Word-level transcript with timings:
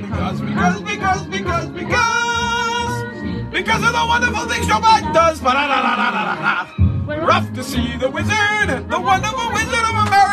because, 0.00 0.40
because, 0.40 0.80
because, 0.80 1.26
because, 1.26 1.68
because, 1.68 3.02
because 3.50 3.82
of 3.82 3.92
the 3.92 4.04
wonderful 4.06 4.46
things 4.48 4.66
Joe 4.66 4.80
Biden 4.80 5.12
does. 5.12 5.42
We're 7.06 7.30
off 7.30 7.52
to 7.52 7.62
see 7.62 7.96
the 7.96 8.10
wizard, 8.10 8.88
the 8.88 9.00
wonderful 9.00 9.52
wizard 9.52 9.84
of 9.84 10.06
America. 10.06 10.28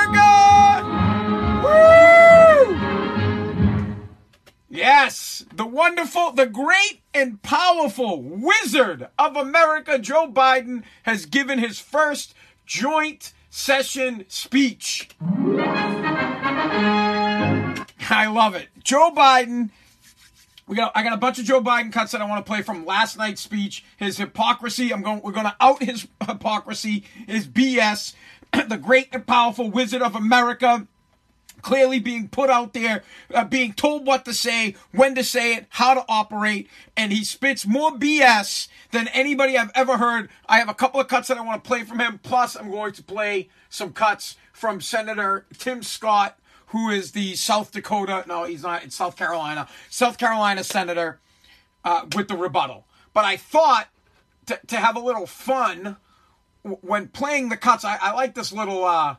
Yes, 4.70 5.46
the 5.54 5.66
wonderful, 5.66 6.32
the 6.34 6.46
great 6.46 7.02
and 7.14 7.42
powerful 7.42 8.22
wizard 8.22 9.08
of 9.18 9.36
America, 9.36 10.00
Joe 10.00 10.30
Biden, 10.30 10.84
has 11.04 11.26
given 11.26 11.60
his 11.60 11.80
first 11.80 12.34
joint 12.66 13.34
session 13.50 14.26
speech. 14.28 15.10
I 18.10 18.28
love 18.28 18.56
it. 18.56 18.70
Joe 18.84 19.12
Biden. 19.12 19.70
We 20.68 20.76
got. 20.76 20.92
I 20.96 21.04
got 21.04 21.14
a 21.14 21.18
bunch 21.18 21.40
of 21.40 21.46
Joe 21.46 21.62
Biden 21.62 21.92
cuts 21.92 22.12
that 22.12 22.22
I 22.22 22.26
want 22.26 22.46
to 22.46 22.50
play 22.50 22.62
from 22.62 22.86
last 22.86 23.18
night's 23.18 23.42
speech. 23.42 23.84
His 23.98 24.18
hypocrisy. 24.18 24.92
I'm 24.92 25.02
going. 25.02 25.22
We're 25.22 25.32
going 25.32 25.46
to 25.46 25.56
out 25.60 25.84
his 25.84 26.08
hypocrisy. 26.28 27.04
His 27.28 27.48
BS. 27.48 28.14
the 28.68 28.78
great 28.78 29.10
and 29.12 29.26
powerful 29.26 29.70
wizard 29.70 30.02
of 30.02 30.16
America. 30.16 30.88
Clearly 31.62 32.00
being 32.00 32.28
put 32.28 32.52
out 32.52 32.74
there, 32.74 33.02
uh, 33.34 33.44
being 33.44 33.74
told 33.74 34.06
what 34.06 34.24
to 34.26 34.36
say, 34.36 34.76
when 34.92 35.16
to 35.16 35.24
say 35.24 35.56
it, 35.56 35.66
how 35.70 35.96
to 35.96 36.06
operate, 36.08 36.70
and 36.96 37.12
he 37.12 37.24
spits 37.24 37.66
more 37.66 37.90
BS 37.90 38.68
than 38.92 39.08
anybody 39.08 39.58
I've 39.58 39.72
ever 39.74 39.98
heard. 39.98 40.30
I 40.48 40.60
have 40.60 40.70
a 40.70 40.76
couple 40.76 41.00
of 41.00 41.08
cuts 41.08 41.28
that 41.30 41.40
I 41.40 41.42
want 41.42 41.64
to 41.64 41.68
play 41.68 41.82
from 41.82 42.00
him. 42.00 42.20
Plus, 42.22 42.56
I'm 42.56 42.70
going 42.70 42.94
to 42.94 43.02
play 43.02 43.50
some 43.68 43.94
cuts 43.94 44.36
from 44.54 44.80
Senator 44.80 45.48
Tim 45.58 45.82
Scott 45.82 46.38
who 46.68 46.90
is 46.90 47.12
the 47.12 47.36
South 47.36 47.72
Dakota, 47.72 48.24
no, 48.28 48.44
he's 48.44 48.64
not, 48.64 48.84
it's 48.84 48.96
South 48.96 49.16
Carolina, 49.16 49.68
South 49.90 50.18
Carolina 50.18 50.64
senator 50.64 51.20
uh, 51.84 52.06
with 52.16 52.28
the 52.28 52.36
rebuttal. 52.36 52.86
But 53.14 53.26
I 53.26 53.38
thought 53.38 53.88
to, 54.48 54.60
to 54.68 54.76
have 54.78 54.96
a 54.96 55.00
little 55.00 55.28
fun 55.28 55.98
when 56.64 57.08
playing 57.10 57.50
the 57.50 57.58
cuts, 57.58 57.86
I, 57.86 57.98
I 58.02 58.14
like 58.14 58.34
this 58.34 58.52
little. 58.52 58.84
Uh, 58.84 59.16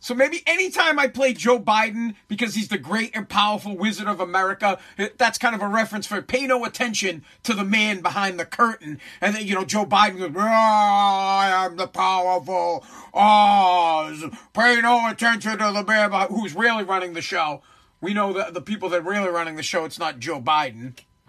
so 0.00 0.14
maybe 0.14 0.42
anytime 0.46 0.98
I 0.98 1.08
play 1.08 1.32
Joe 1.32 1.58
Biden 1.58 2.14
because 2.28 2.54
he's 2.54 2.68
the 2.68 2.78
great 2.78 3.16
and 3.16 3.28
powerful 3.28 3.76
wizard 3.76 4.06
of 4.06 4.20
America, 4.20 4.78
that's 5.16 5.38
kind 5.38 5.54
of 5.54 5.62
a 5.62 5.68
reference 5.68 6.06
for 6.06 6.22
pay 6.22 6.46
no 6.46 6.64
attention 6.64 7.24
to 7.42 7.54
the 7.54 7.64
man 7.64 8.00
behind 8.00 8.38
the 8.38 8.44
curtain. 8.44 9.00
And 9.20 9.34
then, 9.34 9.46
you 9.46 9.54
know, 9.54 9.64
Joe 9.64 9.84
Biden 9.84 10.18
goes, 10.18 10.32
oh, 10.36 10.40
I 10.40 11.64
am 11.64 11.76
the 11.76 11.88
powerful 11.88 12.84
Oz. 13.12 14.24
Pay 14.52 14.80
no 14.80 15.08
attention 15.08 15.58
to 15.58 15.72
the 15.72 15.84
man 15.84 16.12
who's 16.28 16.54
really 16.54 16.84
running 16.84 17.14
the 17.14 17.22
show. 17.22 17.62
We 18.00 18.14
know 18.14 18.32
that 18.32 18.54
the 18.54 18.60
people 18.60 18.88
that 18.90 19.00
are 19.00 19.10
really 19.10 19.28
running 19.28 19.56
the 19.56 19.62
show, 19.62 19.84
it's 19.84 19.98
not 19.98 20.20
Joe 20.20 20.40
Biden. 20.40 20.98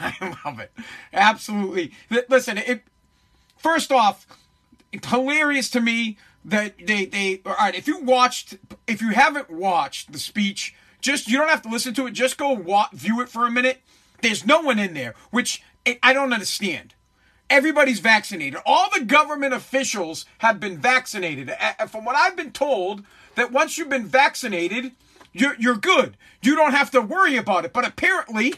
I 0.00 0.36
love 0.44 0.58
it. 0.58 0.72
Absolutely. 1.12 1.92
Listen, 2.28 2.58
it, 2.58 2.82
first 3.56 3.92
off, 3.92 4.26
hilarious 5.04 5.70
to 5.70 5.80
me 5.80 6.16
that 6.44 6.74
they 6.86 7.06
they 7.06 7.42
all 7.44 7.54
right. 7.54 7.74
If 7.74 7.86
you 7.86 8.00
watched, 8.00 8.56
if 8.86 9.02
you 9.02 9.10
haven't 9.10 9.50
watched 9.50 10.12
the 10.12 10.18
speech, 10.18 10.74
just 11.00 11.28
you 11.28 11.38
don't 11.38 11.48
have 11.48 11.62
to 11.62 11.68
listen 11.68 11.94
to 11.94 12.06
it. 12.06 12.12
Just 12.12 12.38
go 12.38 12.52
watch, 12.52 12.92
view 12.92 13.20
it 13.20 13.28
for 13.28 13.46
a 13.46 13.50
minute. 13.50 13.82
There's 14.22 14.46
no 14.46 14.60
one 14.60 14.78
in 14.78 14.94
there, 14.94 15.14
which 15.30 15.62
eh, 15.84 15.96
I 16.02 16.12
don't 16.12 16.32
understand. 16.32 16.94
Everybody's 17.48 18.00
vaccinated. 18.00 18.60
All 18.66 18.88
the 18.92 19.04
government 19.04 19.54
officials 19.54 20.24
have 20.38 20.58
been 20.58 20.78
vaccinated. 20.78 21.52
From 21.88 22.04
what 22.04 22.16
I've 22.16 22.36
been 22.36 22.50
told, 22.50 23.04
that 23.36 23.52
once 23.52 23.78
you've 23.78 23.88
been 23.88 24.06
vaccinated, 24.06 24.92
you're, 25.32 25.54
you're 25.58 25.76
good. 25.76 26.16
You 26.42 26.56
don't 26.56 26.72
have 26.72 26.90
to 26.90 27.00
worry 27.00 27.36
about 27.36 27.64
it. 27.64 27.72
But 27.72 27.86
apparently, 27.86 28.54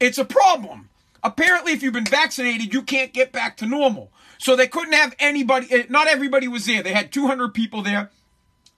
it's 0.00 0.18
a 0.18 0.24
problem. 0.24 0.89
Apparently, 1.22 1.72
if 1.72 1.82
you've 1.82 1.92
been 1.92 2.04
vaccinated, 2.04 2.72
you 2.72 2.82
can't 2.82 3.12
get 3.12 3.32
back 3.32 3.56
to 3.58 3.66
normal. 3.66 4.12
So 4.38 4.56
they 4.56 4.68
couldn't 4.68 4.94
have 4.94 5.14
anybody, 5.18 5.66
eh, 5.70 5.84
not 5.88 6.08
everybody 6.08 6.48
was 6.48 6.66
there. 6.66 6.82
They 6.82 6.92
had 6.92 7.12
200 7.12 7.52
people 7.52 7.82
there. 7.82 8.10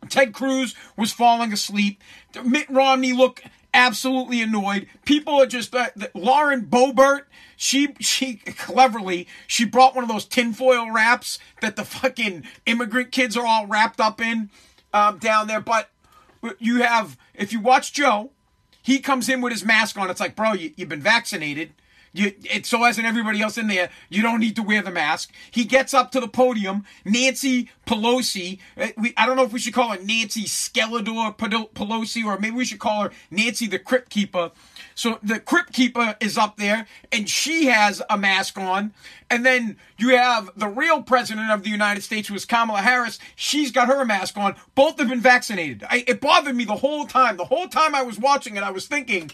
Ted 0.09 0.33
Cruz 0.33 0.75
was 0.97 1.13
falling 1.13 1.53
asleep. 1.53 2.03
Mitt 2.45 2.69
Romney 2.69 3.13
looked 3.13 3.43
absolutely 3.73 4.43
annoyed. 4.43 4.89
People 5.05 5.41
are 5.41 5.47
just, 5.47 5.75
uh, 5.75 5.89
Lauren 6.15 6.67
Boebert, 6.67 7.23
she, 7.57 7.95
she 8.01 8.35
cleverly, 8.35 9.29
she 9.47 9.65
brought 9.65 9.95
one 9.95 10.05
of 10.05 10.11
those 10.11 10.25
tinfoil 10.25 10.91
wraps 10.91 11.39
that 11.61 11.77
the 11.77 11.85
fucking 11.85 12.45
immigrant 12.67 13.13
kids 13.13 13.37
are 13.37 13.47
all 13.47 13.67
wrapped 13.67 14.01
up 14.01 14.21
in 14.21 14.51
um, 14.93 15.19
down 15.19 15.47
there. 15.47 15.61
But 15.61 15.91
you 16.59 16.83
have, 16.83 17.17
if 17.35 17.53
you 17.53 17.61
watch 17.61 17.93
Joe, 17.93 18.33
he 18.83 18.99
comes 18.99 19.29
in 19.29 19.41
with 19.41 19.53
his 19.53 19.65
mask 19.65 19.97
on. 19.97 20.11
It's 20.11 20.21
like, 20.21 20.35
bro, 20.35 20.55
you, 20.55 20.73
you've 20.77 20.89
been 20.89 21.01
vaccinated. 21.01 21.73
You, 22.13 22.33
it, 22.45 22.67
so 22.67 22.85
as 22.85 22.99
in 22.99 23.07
everybody 23.07 23.41
else 23.41 23.57
in 23.57 23.69
there, 23.69 23.91
you 24.11 24.23
don't 24.23 24.41
need 24.41 24.57
to 24.57 24.63
wear 24.63 24.83
the 24.83 24.91
mask. 24.91 25.33
He 25.51 25.65
gets 25.65 25.95
up 25.95 26.11
to 26.13 26.21
the 26.21 26.29
podium. 26.29 26.85
Nancy 27.05 27.71
Pelosi, 27.87 28.59
uh, 28.77 28.89
we, 28.99 29.15
I 29.17 29.27
don't 29.27 29.37
know 29.37 29.45
if 29.45 29.53
we 29.53 29.59
should 29.59 29.73
call 29.75 29.91
her 29.91 30.03
Nancy 30.03 30.45
Skeletor 30.45 31.37
Pelosi 31.37 32.25
or 32.25 32.39
maybe 32.39 32.57
we 32.57 32.65
should 32.65 32.81
call 32.81 33.05
her 33.05 33.11
Nancy 33.31 33.67
the 33.67 33.79
Crypt 33.79 34.11
Keeper. 34.11 34.51
So 34.95 35.19
the 35.23 35.41
Crypt 35.41 35.73
Keeper 35.73 36.17
is 36.21 36.37
up 36.37 36.59
there 36.59 36.87
and 37.11 37.29
she 37.29 37.67
has 37.67 38.03
a 38.11 38.19
mask 38.19 38.59
on. 38.59 38.93
And 39.31 39.47
then 39.47 39.79
you 39.97 40.11
have 40.17 40.51
the 40.55 40.69
real 40.69 41.03
president 41.03 41.51
of 41.51 41.63
the 41.63 41.71
United 41.71 42.03
States, 42.03 42.29
who 42.29 42.35
is 42.35 42.45
Kamala 42.45 42.83
Harris. 42.83 43.19
She's 43.35 43.73
got 43.73 43.89
her 43.89 44.05
mask 44.05 44.37
on. 44.37 44.57
Both 44.75 44.99
have 44.99 45.09
been 45.09 45.23
vaccinated. 45.23 45.85
I, 45.89 46.05
it 46.07 46.21
bothered 46.21 46.55
me 46.55 46.65
the 46.65 46.77
whole 46.77 47.07
time. 47.07 47.39
The 47.39 47.47
whole 47.47 47.69
time 47.69 47.95
I 47.95 48.03
was 48.03 48.19
watching 48.19 48.57
it, 48.57 48.63
I 48.63 48.71
was 48.71 48.87
thinking. 48.87 49.31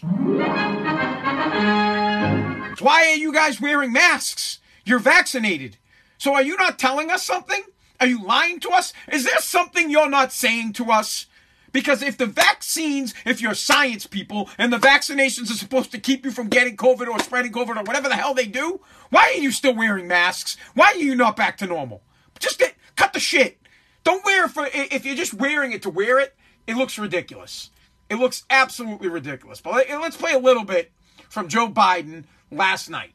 Why 2.81 3.07
are 3.07 3.15
you 3.15 3.33
guys 3.33 3.61
wearing 3.61 3.93
masks? 3.93 4.59
You're 4.85 4.99
vaccinated. 4.99 5.77
So 6.17 6.33
are 6.33 6.43
you 6.43 6.57
not 6.57 6.79
telling 6.79 7.11
us 7.11 7.23
something? 7.23 7.63
Are 7.99 8.07
you 8.07 8.23
lying 8.23 8.59
to 8.61 8.69
us? 8.69 8.93
Is 9.11 9.25
there 9.25 9.39
something 9.39 9.89
you're 9.89 10.09
not 10.09 10.31
saying 10.31 10.73
to 10.73 10.91
us? 10.91 11.25
Because 11.71 12.01
if 12.01 12.17
the 12.17 12.25
vaccines, 12.25 13.13
if 13.25 13.41
you're 13.41 13.53
science 13.53 14.07
people 14.07 14.49
and 14.57 14.73
the 14.73 14.77
vaccinations 14.77 15.51
are 15.51 15.55
supposed 15.55 15.91
to 15.91 15.99
keep 15.99 16.25
you 16.25 16.31
from 16.31 16.47
getting 16.47 16.75
COVID 16.75 17.07
or 17.07 17.19
spreading 17.19 17.51
COVID 17.51 17.77
or 17.77 17.83
whatever 17.83 18.09
the 18.09 18.15
hell 18.15 18.33
they 18.33 18.47
do, 18.47 18.81
why 19.09 19.33
are 19.35 19.41
you 19.41 19.51
still 19.51 19.75
wearing 19.75 20.07
masks? 20.07 20.57
Why 20.73 20.87
are 20.87 20.95
you 20.95 21.15
not 21.15 21.35
back 21.35 21.57
to 21.57 21.67
normal? 21.67 22.01
Just 22.39 22.59
get, 22.59 22.75
cut 22.95 23.13
the 23.13 23.19
shit. 23.19 23.59
Don't 24.03 24.25
wear 24.25 24.45
it 24.45 24.51
for, 24.51 24.67
if 24.73 25.05
you're 25.05 25.15
just 25.15 25.33
wearing 25.33 25.71
it 25.71 25.83
to 25.83 25.89
wear 25.89 26.19
it, 26.19 26.35
it 26.65 26.75
looks 26.75 26.97
ridiculous. 26.97 27.69
It 28.09 28.15
looks 28.15 28.43
absolutely 28.49 29.09
ridiculous. 29.09 29.61
But 29.61 29.89
uh, 29.89 29.99
let's 29.99 30.17
play 30.17 30.33
a 30.33 30.39
little 30.39 30.63
bit 30.63 30.91
from 31.29 31.47
Joe 31.47 31.69
Biden 31.69 32.25
last 32.51 32.89
night. 32.89 33.13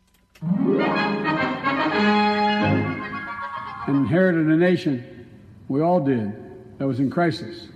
Inherited 3.86 4.46
a 4.46 4.56
nation, 4.56 5.28
we 5.68 5.80
all 5.80 6.00
did, 6.00 6.78
that 6.78 6.86
was 6.86 7.00
in 7.00 7.10
crisis. 7.10 7.68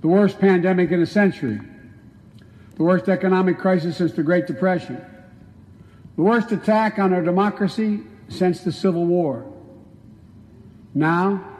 The 0.00 0.08
worst 0.08 0.38
pandemic 0.38 0.90
in 0.90 1.02
a 1.02 1.06
century. 1.06 1.60
The 2.76 2.82
worst 2.82 3.08
economic 3.08 3.58
crisis 3.58 3.98
since 3.98 4.12
the 4.12 4.22
Great 4.22 4.46
Depression. 4.46 5.04
The 6.16 6.22
worst 6.22 6.52
attack 6.52 6.98
on 6.98 7.12
our 7.12 7.22
democracy 7.22 8.00
since 8.28 8.60
the 8.60 8.72
Civil 8.72 9.06
War. 9.06 9.46
Now, 10.94 11.50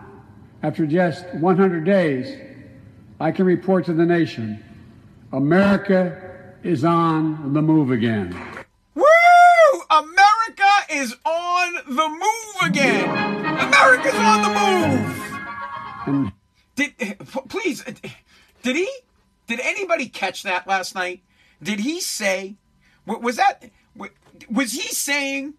After 0.63 0.87
just 0.87 1.25
100 1.35 1.85
days, 1.85 2.37
I 3.19 3.33
can 3.33 3.47
report 3.47 3.87
to 3.87 3.95
the 3.95 4.05
nation 4.05 4.63
America 5.33 6.55
is 6.63 6.85
on 6.85 7.55
the 7.55 7.63
move 7.63 7.91
again. 7.91 8.37
Is 11.01 11.17
on 11.25 11.73
the 11.87 12.09
move 12.09 12.69
again. 12.71 13.09
America's 13.09 14.15
on 14.17 14.43
the 14.43 14.49
move. 14.61 15.17
Hmm. 16.05 16.27
Did 16.75 16.93
eh, 17.01 17.15
please 17.49 17.83
eh, 17.87 17.95
did 18.63 18.77
he 18.77 18.87
did 19.47 19.61
anybody 19.61 20.09
catch 20.11 20.43
that 20.43 20.67
last 20.67 20.95
night? 20.95 21.23
Did 21.63 21.81
he 21.81 22.01
say 22.01 22.57
wa- 23.07 23.17
was 23.17 23.37
that 23.37 23.71
was 24.51 24.73
he 24.73 24.89
saying 24.89 25.55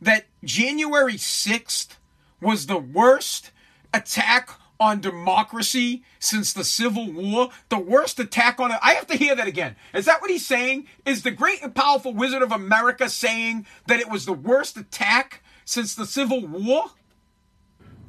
that 0.00 0.26
January 0.44 1.14
6th 1.14 1.96
was 2.40 2.66
the 2.66 2.78
worst 2.78 3.50
attack 3.92 4.48
on 4.82 5.00
democracy 5.00 6.02
since 6.18 6.52
the 6.52 6.64
Civil 6.64 7.10
War? 7.12 7.50
The 7.68 7.78
worst 7.78 8.18
attack 8.18 8.58
on 8.60 8.72
it. 8.72 8.78
I 8.82 8.94
have 8.94 9.06
to 9.06 9.16
hear 9.16 9.34
that 9.36 9.46
again. 9.46 9.76
Is 9.94 10.06
that 10.06 10.20
what 10.20 10.30
he's 10.30 10.46
saying? 10.46 10.86
Is 11.06 11.22
the 11.22 11.30
great 11.30 11.62
and 11.62 11.74
powerful 11.74 12.12
wizard 12.12 12.42
of 12.42 12.52
America 12.52 13.08
saying 13.08 13.66
that 13.86 14.00
it 14.00 14.10
was 14.10 14.26
the 14.26 14.32
worst 14.32 14.76
attack 14.76 15.42
since 15.64 15.94
the 15.94 16.06
Civil 16.06 16.46
War? 16.46 16.90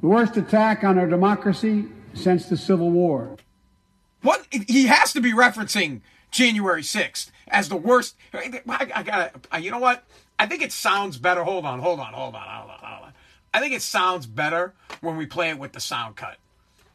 the 0.04 0.10
worst 0.10 0.36
attack 0.36 0.84
on 0.84 0.98
our 0.98 1.06
democracy 1.06 1.86
since 2.12 2.44
the 2.44 2.58
Civil 2.58 2.90
War. 2.90 3.38
What 4.20 4.46
he 4.50 4.86
has 4.86 5.14
to 5.14 5.20
be 5.22 5.32
referencing 5.32 6.02
January 6.30 6.82
6th 6.82 7.30
as 7.48 7.70
the 7.70 7.76
worst. 7.76 8.14
I, 8.34 8.60
I 8.94 9.02
gotta, 9.02 9.60
you 9.62 9.70
know 9.70 9.78
what? 9.78 10.04
I 10.38 10.44
think 10.44 10.60
it 10.60 10.72
sounds 10.72 11.16
better. 11.16 11.42
Hold 11.42 11.64
on, 11.64 11.80
hold 11.80 12.00
on, 12.00 12.12
hold 12.12 12.34
on, 12.34 12.42
hold 12.42 12.70
on, 12.70 12.78
hold 12.82 13.04
on. 13.04 13.12
I 13.54 13.60
think 13.60 13.72
it 13.72 13.80
sounds 13.80 14.26
better 14.26 14.74
when 15.00 15.16
we 15.16 15.24
play 15.24 15.48
it 15.48 15.58
with 15.58 15.72
the 15.72 15.80
sound 15.80 16.16
cut. 16.16 16.36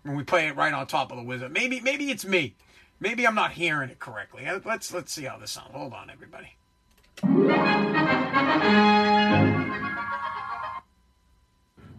When 0.10 0.18
we 0.18 0.24
play 0.24 0.48
it 0.48 0.56
right 0.56 0.74
on 0.74 0.88
top 0.88 1.12
of 1.12 1.18
the 1.18 1.24
wizard. 1.24 1.54
Maybe, 1.54 1.82
maybe 1.82 2.10
it's 2.10 2.26
me. 2.26 2.56
Maybe 3.00 3.28
I'm 3.28 3.36
not 3.36 3.52
hearing 3.52 3.92
it 3.92 4.00
correctly. 4.00 4.44
Uh, 4.48 4.60
Let's 4.66 4.92
let's 4.92 5.14
see 5.14 5.26
how 5.26 5.38
this 5.38 5.52
sounds. 5.52 5.70
Hold 5.72 5.94
on, 5.94 6.10
everybody. 6.10 6.56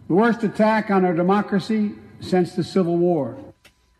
The 0.09 0.15
worst 0.15 0.43
attack 0.43 0.91
on 0.91 1.05
our 1.05 1.15
democracy 1.15 1.93
since 2.19 2.57
the 2.57 2.65
Civil 2.65 2.97
War. 2.97 3.39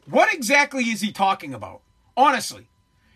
What 0.07 0.35
exactly 0.35 0.83
is 0.87 1.01
he 1.01 1.13
talking 1.13 1.55
about? 1.55 1.83
Honestly, 2.17 2.67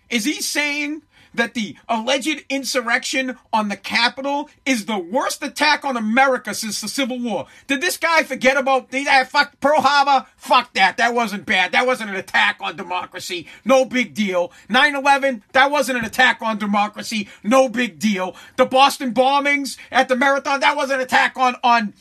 is 0.08 0.24
he 0.24 0.34
saying 0.34 1.02
that 1.34 1.54
the 1.54 1.76
alleged 1.88 2.44
insurrection 2.48 3.38
on 3.52 3.68
the 3.68 3.76
Capitol 3.76 4.48
is 4.64 4.86
the 4.86 4.98
worst 4.98 5.42
attack 5.42 5.84
on 5.84 5.96
America 5.96 6.54
since 6.54 6.80
the 6.80 6.88
Civil 6.88 7.20
War? 7.20 7.46
Did 7.66 7.80
this 7.80 7.96
guy 7.96 8.22
forget 8.22 8.56
about 8.56 8.90
the 8.90 9.06
uh, 9.08 9.24
fuck 9.24 9.58
Pearl 9.60 9.80
Harbor? 9.80 10.26
Fuck 10.36 10.74
that. 10.74 10.96
That 10.96 11.14
wasn't 11.14 11.46
bad. 11.46 11.72
That 11.72 11.86
wasn't 11.86 12.10
an 12.10 12.16
attack 12.16 12.58
on 12.60 12.76
democracy. 12.76 13.46
No 13.64 13.84
big 13.84 14.14
deal. 14.14 14.52
9/11. 14.68 15.42
That 15.52 15.70
wasn't 15.70 15.98
an 15.98 16.04
attack 16.04 16.40
on 16.42 16.58
democracy. 16.58 17.28
No 17.42 17.68
big 17.68 17.98
deal. 17.98 18.36
The 18.56 18.66
Boston 18.66 19.12
bombings 19.12 19.76
at 19.90 20.08
the 20.08 20.16
marathon. 20.16 20.60
That 20.60 20.76
was 20.76 20.90
an 20.90 21.00
attack 21.00 21.36
on 21.36 21.56
on 21.62 21.94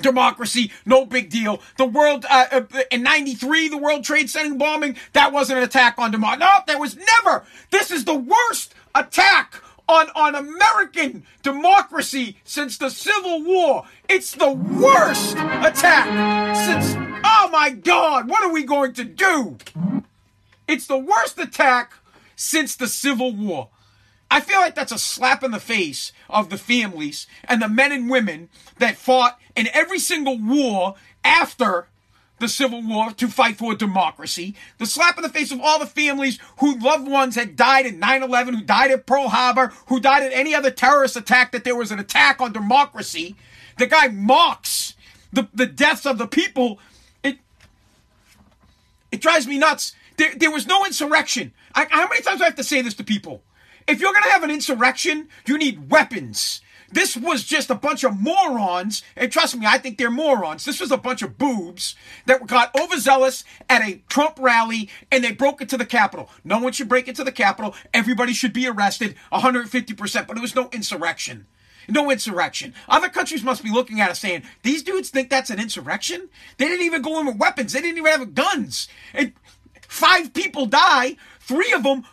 democracy, 0.00 0.70
no 0.84 1.04
big 1.04 1.30
deal. 1.30 1.60
The 1.76 1.86
world 1.86 2.24
uh, 2.28 2.46
uh, 2.52 2.62
in 2.90 3.02
'93, 3.02 3.68
the 3.68 3.78
World 3.78 4.04
Trade 4.04 4.30
Center 4.30 4.54
bombing, 4.54 4.96
that 5.12 5.32
wasn't 5.32 5.58
an 5.58 5.64
attack 5.64 5.98
on 5.98 6.10
democracy. 6.10 6.40
No, 6.40 6.60
there 6.66 6.78
was 6.78 6.96
never. 6.96 7.44
This 7.70 7.90
is 7.90 8.04
the 8.04 8.14
worst 8.14 8.74
attack 8.94 9.62
on 9.88 10.08
on 10.14 10.34
American 10.34 11.24
democracy 11.42 12.36
since 12.44 12.78
the 12.78 12.90
Civil 12.90 13.42
War. 13.42 13.84
It's 14.08 14.32
the 14.32 14.52
worst 14.52 15.36
attack 15.36 16.56
since. 16.56 16.96
Oh 17.24 17.48
my 17.52 17.70
God! 17.70 18.28
What 18.28 18.42
are 18.44 18.52
we 18.52 18.64
going 18.64 18.92
to 18.94 19.04
do? 19.04 19.58
It's 20.68 20.86
the 20.86 20.98
worst 20.98 21.38
attack 21.38 21.94
since 22.36 22.76
the 22.76 22.86
Civil 22.86 23.34
War. 23.34 23.68
I 24.30 24.40
feel 24.40 24.60
like 24.60 24.74
that's 24.74 24.92
a 24.92 24.98
slap 24.98 25.42
in 25.42 25.50
the 25.50 25.58
face 25.58 26.12
of 26.28 26.50
the 26.50 26.58
families 26.58 27.26
and 27.44 27.60
the 27.60 27.68
men 27.68 27.90
and 27.90 28.08
women 28.08 28.48
that 28.78 28.96
fought 28.96 29.38
in 29.56 29.68
every 29.72 29.98
single 29.98 30.38
war 30.38 30.94
after 31.24 31.88
the 32.38 32.48
Civil 32.48 32.82
War 32.82 33.12
to 33.12 33.28
fight 33.28 33.56
for 33.56 33.74
democracy. 33.74 34.54
The 34.78 34.86
slap 34.86 35.16
in 35.18 35.22
the 35.22 35.28
face 35.28 35.52
of 35.52 35.60
all 35.60 35.78
the 35.78 35.86
families 35.86 36.38
whose 36.58 36.82
loved 36.82 37.06
ones 37.06 37.34
had 37.34 37.54
died 37.54 37.86
in 37.86 38.00
9-11, 38.00 38.54
who 38.54 38.62
died 38.62 38.90
at 38.90 39.06
Pearl 39.06 39.28
Harbor, 39.28 39.72
who 39.86 40.00
died 40.00 40.22
at 40.22 40.32
any 40.32 40.54
other 40.54 40.70
terrorist 40.70 41.16
attack, 41.16 41.52
that 41.52 41.64
there 41.64 41.76
was 41.76 41.92
an 41.92 41.98
attack 41.98 42.40
on 42.40 42.52
democracy. 42.52 43.36
The 43.78 43.86
guy 43.86 44.08
mocks 44.08 44.94
the, 45.32 45.48
the 45.52 45.66
deaths 45.66 46.06
of 46.06 46.18
the 46.18 46.26
people. 46.26 46.78
It, 47.22 47.38
it 49.12 49.20
drives 49.20 49.46
me 49.46 49.58
nuts. 49.58 49.94
There, 50.16 50.34
there 50.34 50.50
was 50.50 50.66
no 50.66 50.86
insurrection. 50.86 51.52
I, 51.74 51.86
how 51.90 52.08
many 52.08 52.22
times 52.22 52.38
do 52.38 52.44
I 52.44 52.46
have 52.46 52.56
to 52.56 52.64
say 52.64 52.80
this 52.80 52.94
to 52.94 53.04
people? 53.04 53.42
If 53.90 54.00
you're 54.00 54.12
going 54.12 54.22
to 54.22 54.30
have 54.30 54.44
an 54.44 54.52
insurrection, 54.52 55.28
you 55.46 55.58
need 55.58 55.90
weapons. 55.90 56.60
This 56.92 57.16
was 57.16 57.42
just 57.42 57.70
a 57.70 57.74
bunch 57.74 58.04
of 58.04 58.16
morons, 58.16 59.02
and 59.16 59.32
trust 59.32 59.56
me, 59.56 59.66
I 59.66 59.78
think 59.78 59.98
they're 59.98 60.12
morons. 60.12 60.64
This 60.64 60.78
was 60.78 60.92
a 60.92 60.96
bunch 60.96 61.22
of 61.22 61.36
boobs 61.36 61.96
that 62.26 62.46
got 62.46 62.72
overzealous 62.80 63.42
at 63.68 63.82
a 63.82 64.00
Trump 64.08 64.38
rally 64.38 64.88
and 65.10 65.24
they 65.24 65.32
broke 65.32 65.60
into 65.60 65.76
the 65.76 65.84
Capitol. 65.84 66.30
No 66.44 66.60
one 66.60 66.72
should 66.72 66.88
break 66.88 67.08
into 67.08 67.24
the 67.24 67.32
Capitol. 67.32 67.74
Everybody 67.92 68.32
should 68.32 68.52
be 68.52 68.68
arrested 68.68 69.16
150%, 69.32 70.26
but 70.28 70.36
it 70.36 70.40
was 70.40 70.54
no 70.54 70.68
insurrection. 70.72 71.46
No 71.88 72.12
insurrection. 72.12 72.74
Other 72.88 73.08
countries 73.08 73.42
must 73.42 73.64
be 73.64 73.72
looking 73.72 74.00
at 74.00 74.10
us 74.10 74.20
saying, 74.20 74.44
these 74.62 74.84
dudes 74.84 75.10
think 75.10 75.30
that's 75.30 75.50
an 75.50 75.58
insurrection? 75.58 76.28
They 76.58 76.66
didn't 76.66 76.86
even 76.86 77.02
go 77.02 77.18
in 77.18 77.26
with 77.26 77.38
weapons. 77.38 77.72
They 77.72 77.80
didn't 77.80 77.98
even 77.98 78.12
have 78.12 78.34
guns. 78.34 78.88
And 79.12 79.32
five 79.88 80.32
people 80.32 80.66
die. 80.66 81.16
Three 81.50 81.72
of 81.72 81.82
them, 81.82 82.04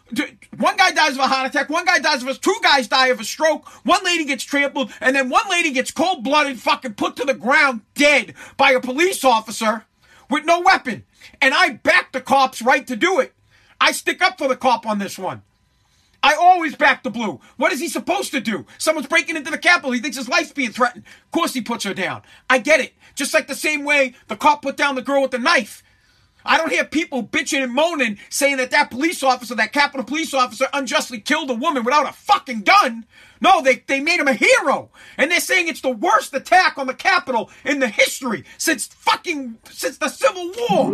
one 0.58 0.78
guy 0.78 0.90
dies 0.94 1.12
of 1.12 1.20
a 1.20 1.28
heart 1.28 1.46
attack, 1.46 1.70
one 1.70 1.86
guy 1.86 2.00
dies 2.00 2.24
of 2.24 2.28
a, 2.28 2.34
two 2.34 2.56
guys 2.64 2.88
die 2.88 3.10
of 3.10 3.20
a 3.20 3.24
stroke, 3.24 3.68
one 3.86 4.04
lady 4.04 4.26
gets 4.26 4.44
trampled, 4.44 4.92
and 5.00 5.16
then 5.16 5.30
one 5.30 5.48
lady 5.48 5.70
gets 5.70 5.92
cold 5.92 6.24
blooded, 6.24 6.60
fucking 6.60 6.96
put 6.96 7.16
to 7.18 7.24
the 7.24 7.36
ground 7.36 7.82
dead 7.94 8.34
by 8.58 8.72
a 8.72 8.82
police 8.82 9.24
officer 9.24 9.86
with 10.28 10.44
no 10.44 10.62
weapon. 10.62 11.06
And 11.40 11.54
I 11.54 11.74
back 11.74 12.14
the 12.14 12.20
cop's 12.20 12.64
right 12.64 12.88
to 12.88 12.96
do 12.96 13.20
it. 13.20 13.36
I 13.80 13.92
stick 13.92 14.24
up 14.24 14.40
for 14.40 14.48
the 14.48 14.56
cop 14.56 14.88
on 14.88 14.98
this 14.98 15.20
one. 15.20 15.44
I 16.24 16.34
always 16.34 16.76
back 16.76 17.04
the 17.04 17.12
blue. 17.12 17.40
What 17.58 17.72
is 17.72 17.80
he 17.80 17.90
supposed 17.90 18.32
to 18.32 18.42
do? 18.42 18.66
Someone's 18.80 19.06
breaking 19.06 19.36
into 19.36 19.52
the 19.52 19.60
Capitol. 19.60 19.92
He 19.92 20.00
thinks 20.00 20.18
his 20.18 20.28
life's 20.28 20.52
being 20.52 20.72
threatened. 20.72 21.04
Of 21.26 21.32
course 21.32 21.54
he 21.54 21.62
puts 21.62 21.84
her 21.84 21.94
down. 21.94 22.24
I 22.50 22.58
get 22.58 22.80
it. 22.80 22.96
Just 23.14 23.36
like 23.36 23.46
the 23.46 23.54
same 23.54 23.84
way 23.84 24.16
the 24.30 24.36
cop 24.36 24.64
put 24.64 24.78
down 24.78 24.96
the 24.96 25.04
girl 25.04 25.22
with 25.22 25.30
the 25.30 25.38
knife. 25.38 25.84
I 26.48 26.58
don't 26.58 26.72
hear 26.72 26.86
people 26.86 27.24
bitching 27.24 27.62
and 27.62 27.74
moaning 27.74 28.18
saying 28.30 28.58
that 28.58 28.72
that 28.72 28.90
police 28.90 29.22
officer, 29.22 29.54
that 29.56 29.74
Capitol 29.74 30.06
police 30.06 30.34
officer, 30.34 30.68
unjustly 30.74 31.20
killed 31.20 31.50
a 31.50 31.54
woman 31.54 31.84
without 31.84 32.08
a 32.10 32.14
fucking 32.14 32.62
gun. 32.62 33.06
No, 33.42 33.62
they, 33.62 33.84
they 33.86 34.00
made 34.00 34.20
him 34.20 34.30
a 34.30 34.34
hero. 34.34 34.90
And 35.18 35.30
they're 35.30 35.42
saying 35.42 35.68
it's 35.68 35.82
the 35.82 35.92
worst 35.92 36.34
attack 36.34 36.78
on 36.78 36.88
the 36.88 36.94
Capitol 36.94 37.52
in 37.66 37.80
the 37.80 37.90
history 37.90 38.46
since 38.58 38.88
fucking, 38.88 39.58
since 39.70 39.98
the 39.98 40.08
Civil 40.08 40.52
War. 40.70 40.92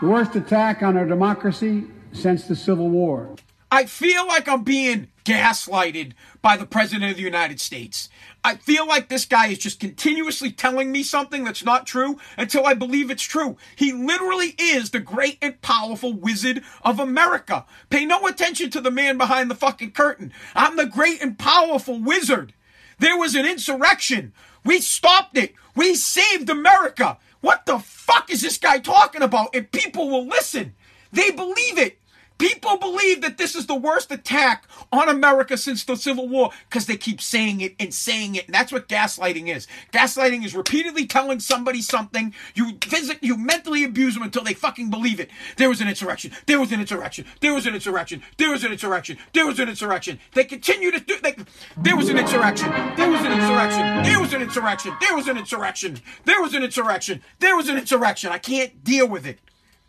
The 0.00 0.08
worst 0.08 0.36
attack 0.36 0.82
on 0.82 0.96
our 0.98 1.06
democracy 1.06 1.84
since 2.12 2.44
the 2.44 2.54
Civil 2.54 2.90
War. 2.90 3.34
I 3.70 3.86
feel 3.86 4.26
like 4.26 4.46
I'm 4.48 4.64
being 4.64 5.08
gaslighted 5.24 6.12
by 6.40 6.56
the 6.56 6.66
President 6.66 7.10
of 7.10 7.16
the 7.16 7.22
United 7.22 7.60
States. 7.60 8.08
I 8.44 8.56
feel 8.56 8.86
like 8.86 9.08
this 9.08 9.24
guy 9.24 9.48
is 9.48 9.58
just 9.58 9.78
continuously 9.78 10.50
telling 10.50 10.90
me 10.90 11.02
something 11.02 11.44
that's 11.44 11.64
not 11.64 11.86
true 11.86 12.18
until 12.36 12.66
I 12.66 12.74
believe 12.74 13.10
it's 13.10 13.22
true. 13.22 13.56
He 13.76 13.92
literally 13.92 14.54
is 14.58 14.90
the 14.90 15.00
great 15.00 15.38
and 15.40 15.60
powerful 15.62 16.12
wizard 16.12 16.62
of 16.84 16.98
America. 16.98 17.64
Pay 17.88 18.04
no 18.04 18.26
attention 18.26 18.70
to 18.70 18.80
the 18.80 18.90
man 18.90 19.16
behind 19.16 19.50
the 19.50 19.54
fucking 19.54 19.92
curtain. 19.92 20.32
I'm 20.54 20.76
the 20.76 20.86
great 20.86 21.22
and 21.22 21.38
powerful 21.38 22.00
wizard. 22.00 22.52
There 22.98 23.18
was 23.18 23.34
an 23.34 23.46
insurrection. 23.46 24.32
We 24.64 24.80
stopped 24.80 25.36
it. 25.36 25.54
We 25.74 25.94
saved 25.94 26.50
America. 26.50 27.18
What 27.40 27.66
the 27.66 27.78
fuck 27.78 28.30
is 28.30 28.42
this 28.42 28.58
guy 28.58 28.78
talking 28.78 29.22
about? 29.22 29.54
And 29.54 29.70
people 29.70 30.08
will 30.08 30.26
listen. 30.26 30.74
They 31.12 31.30
believe 31.30 31.78
it. 31.78 31.98
People 32.42 32.76
believe 32.76 33.22
that 33.22 33.38
this 33.38 33.54
is 33.54 33.66
the 33.66 33.76
worst 33.76 34.10
attack 34.10 34.66
on 34.90 35.08
America 35.08 35.56
since 35.56 35.84
the 35.84 35.94
Civil 35.94 36.26
War 36.26 36.50
because 36.68 36.86
they 36.86 36.96
keep 36.96 37.20
saying 37.20 37.60
it 37.60 37.76
and 37.78 37.94
saying 37.94 38.34
it. 38.34 38.46
And 38.46 38.54
that's 38.54 38.72
what 38.72 38.88
gaslighting 38.88 39.46
is. 39.46 39.68
Gaslighting 39.92 40.44
is 40.44 40.52
repeatedly 40.52 41.06
telling 41.06 41.38
somebody 41.38 41.80
something. 41.80 42.34
You 42.56 42.78
visit, 42.84 43.18
you 43.22 43.36
mentally 43.36 43.84
abuse 43.84 44.14
them 44.14 44.24
until 44.24 44.42
they 44.42 44.54
fucking 44.54 44.90
believe 44.90 45.20
it. 45.20 45.30
There 45.56 45.68
was 45.68 45.80
an 45.80 45.86
insurrection. 45.86 46.32
There 46.46 46.58
was 46.58 46.72
an 46.72 46.80
insurrection. 46.80 47.26
There 47.40 47.54
was 47.54 47.64
an 47.64 47.74
insurrection. 47.76 48.22
There 48.38 48.50
was 48.50 48.64
an 48.64 48.72
insurrection. 48.72 49.18
There 49.32 49.46
was 49.46 49.60
an 49.60 49.68
insurrection. 49.68 50.18
They 50.34 50.42
continue 50.42 50.90
to 50.90 50.98
do, 50.98 51.20
they, 51.22 51.36
there 51.76 51.96
was 51.96 52.08
an 52.08 52.18
insurrection. 52.18 52.70
There 52.96 53.08
was 53.08 53.20
an 53.20 53.30
insurrection. 53.30 54.02
There 54.02 54.20
was 54.20 54.32
an 54.32 54.42
insurrection. 54.42 54.96
There 55.00 55.14
was 55.14 55.28
an 55.28 55.38
insurrection. 55.38 56.00
There 56.24 56.42
was 56.42 56.54
an 56.54 56.64
insurrection. 56.64 57.22
There 57.38 57.56
was 57.56 57.68
an 57.68 57.78
insurrection. 57.78 58.32
I 58.32 58.38
can't 58.38 58.82
deal 58.82 59.06
with 59.06 59.26
it. 59.26 59.38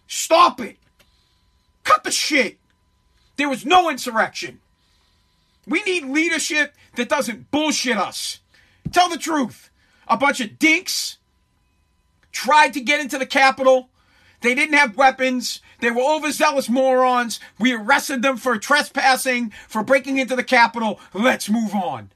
Stop 0.05 0.61
it. 0.61 0.77
Cut 1.83 2.03
the 2.03 2.11
shit. 2.11 2.57
There 3.37 3.49
was 3.49 3.65
no 3.65 3.89
insurrection. 3.89 4.59
We 5.67 5.81
need 5.83 6.05
leadership 6.05 6.73
that 6.95 7.09
doesn't 7.09 7.51
bullshit 7.51 7.97
us. 7.97 8.39
Tell 8.91 9.09
the 9.09 9.17
truth. 9.17 9.69
A 10.07 10.17
bunch 10.17 10.41
of 10.41 10.59
dinks 10.59 11.17
tried 12.31 12.73
to 12.73 12.81
get 12.81 12.99
into 12.99 13.17
the 13.17 13.25
Capitol. 13.25 13.89
They 14.41 14.53
didn't 14.53 14.75
have 14.75 14.97
weapons. 14.97 15.61
They 15.79 15.89
were 15.89 16.01
overzealous 16.01 16.69
morons. 16.69 17.39
We 17.59 17.73
arrested 17.73 18.21
them 18.21 18.37
for 18.37 18.57
trespassing, 18.57 19.53
for 19.67 19.83
breaking 19.83 20.17
into 20.17 20.35
the 20.35 20.43
Capitol. 20.43 20.99
Let's 21.13 21.49
move 21.49 21.73
on. 21.73 22.11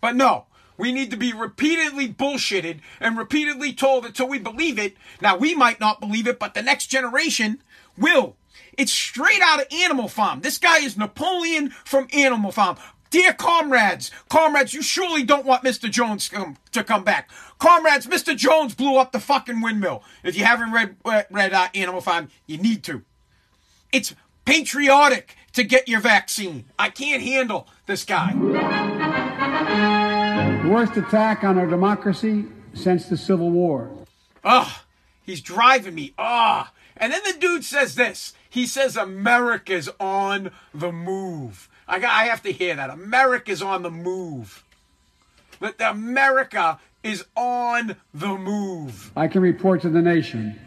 But 0.00 0.14
no, 0.14 0.46
we 0.78 0.92
need 0.92 1.10
to 1.10 1.16
be 1.16 1.32
repeatedly 1.32 2.08
bullshitted 2.08 2.80
and 3.00 3.18
repeatedly 3.18 3.72
told 3.72 4.06
until 4.06 4.28
we 4.28 4.38
believe 4.38 4.78
it. 4.78 4.96
Now, 5.20 5.36
we 5.36 5.54
might 5.54 5.80
not 5.80 6.00
believe 6.00 6.26
it, 6.28 6.38
but 6.38 6.54
the 6.54 6.62
next 6.62 6.86
generation 6.86 7.62
will. 7.98 8.36
It's 8.78 8.92
straight 8.92 9.40
out 9.42 9.60
of 9.60 9.66
Animal 9.72 10.08
Farm. 10.08 10.40
This 10.40 10.58
guy 10.58 10.78
is 10.78 10.96
Napoleon 10.96 11.70
from 11.84 12.08
Animal 12.12 12.52
Farm. 12.52 12.76
Dear 13.10 13.34
comrades, 13.34 14.10
comrades, 14.30 14.72
you 14.72 14.80
surely 14.80 15.22
don't 15.22 15.44
want 15.44 15.62
Mr. 15.62 15.90
Jones 15.90 16.30
to 16.72 16.82
come 16.82 17.04
back. 17.04 17.30
Comrades, 17.58 18.06
Mr. 18.06 18.34
Jones 18.34 18.74
blew 18.74 18.96
up 18.96 19.12
the 19.12 19.20
fucking 19.20 19.60
windmill. 19.60 20.02
If 20.24 20.34
you 20.34 20.46
haven't 20.46 20.72
read 20.72 20.96
read 21.04 21.52
uh, 21.52 21.68
Animal 21.74 22.00
Farm, 22.00 22.28
you 22.46 22.56
need 22.56 22.82
to. 22.84 23.02
It's 23.92 24.14
patriotic 24.46 25.36
to 25.52 25.62
get 25.62 25.88
your 25.88 26.00
vaccine. 26.00 26.64
I 26.78 26.88
can't 26.88 27.22
handle 27.22 27.68
this 27.84 28.04
guy. 28.06 28.32
The 30.62 30.68
worst 30.70 30.96
attack 30.96 31.44
on 31.44 31.58
our 31.58 31.66
democracy 31.66 32.46
since 32.72 33.10
the 33.10 33.18
Civil 33.18 33.50
War. 33.50 33.90
Ugh, 34.42 34.72
he's 35.22 35.42
driving 35.42 35.94
me. 35.94 36.14
Ugh. 36.16 36.66
And 36.96 37.12
then 37.12 37.22
the 37.24 37.38
dude 37.38 37.64
says 37.64 37.94
this. 37.94 38.34
He 38.48 38.66
says 38.66 38.96
America's 38.96 39.88
on 39.98 40.50
the 40.74 40.92
move. 40.92 41.68
I, 41.88 41.98
got, 41.98 42.12
I 42.12 42.24
have 42.24 42.42
to 42.42 42.52
hear 42.52 42.76
that. 42.76 42.90
America's 42.90 43.62
on 43.62 43.82
the 43.82 43.90
move. 43.90 44.64
That 45.60 45.80
America 45.80 46.78
is 47.02 47.24
on 47.36 47.96
the 48.12 48.36
move. 48.36 49.10
I 49.16 49.28
can 49.28 49.42
report 49.42 49.82
to 49.82 49.88
the 49.88 50.02
nation 50.02 50.58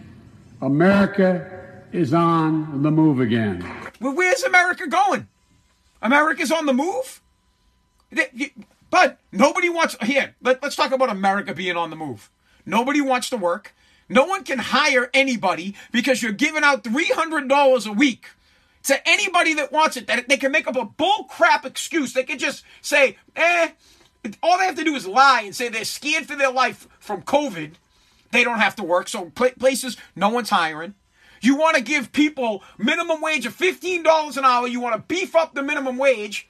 America 0.61 1.83
is 1.91 2.13
on 2.13 2.81
the 2.81 2.91
move 2.91 3.19
again. 3.19 3.63
Well, 4.01 4.15
where's 4.15 4.43
America 4.43 4.87
going? 4.87 5.27
America's 6.01 6.51
on 6.51 6.65
the 6.65 6.73
move? 6.73 7.21
But 8.89 9.19
nobody 9.31 9.69
wants. 9.69 9.97
Here, 10.01 10.35
let, 10.41 10.61
let's 10.63 10.75
talk 10.75 10.91
about 10.91 11.09
America 11.09 11.53
being 11.53 11.77
on 11.77 11.89
the 11.89 11.95
move. 11.95 12.29
Nobody 12.65 13.01
wants 13.01 13.29
to 13.29 13.37
work. 13.37 13.73
No 14.07 14.25
one 14.25 14.43
can 14.43 14.59
hire 14.59 15.09
anybody 15.13 15.75
because 15.91 16.21
you're 16.21 16.31
giving 16.31 16.63
out 16.63 16.83
$300 16.83 17.87
a 17.87 17.91
week 17.91 18.27
to 18.83 19.09
anybody 19.09 19.55
that 19.55 19.71
wants 19.71 19.97
it, 19.97 20.07
that 20.07 20.29
they 20.29 20.37
can 20.37 20.51
make 20.51 20.67
up 20.67 20.75
a 20.75 20.85
bull 20.85 21.23
crap 21.23 21.65
excuse. 21.65 22.13
They 22.13 22.23
can 22.23 22.37
just 22.37 22.63
say, 22.81 23.17
eh, 23.35 23.71
all 24.43 24.59
they 24.59 24.65
have 24.65 24.75
to 24.75 24.83
do 24.83 24.95
is 24.95 25.07
lie 25.07 25.41
and 25.41 25.55
say 25.55 25.69
they're 25.69 25.85
scared 25.85 26.25
for 26.25 26.35
their 26.35 26.51
life 26.51 26.87
from 26.99 27.23
COVID. 27.23 27.73
They 28.31 28.43
don't 28.43 28.59
have 28.59 28.75
to 28.75 28.83
work. 28.83 29.07
So 29.07 29.31
places, 29.31 29.97
no 30.15 30.29
one's 30.29 30.49
hiring. 30.49 30.93
You 31.41 31.55
want 31.55 31.77
to 31.77 31.83
give 31.83 32.11
people 32.11 32.63
minimum 32.77 33.21
wage 33.21 33.45
of 33.45 33.57
$15 33.57 34.37
an 34.37 34.45
hour. 34.45 34.67
You 34.67 34.79
want 34.79 34.95
to 34.95 35.01
beef 35.01 35.35
up 35.35 35.53
the 35.53 35.63
minimum 35.63 35.97
wage 35.97 36.47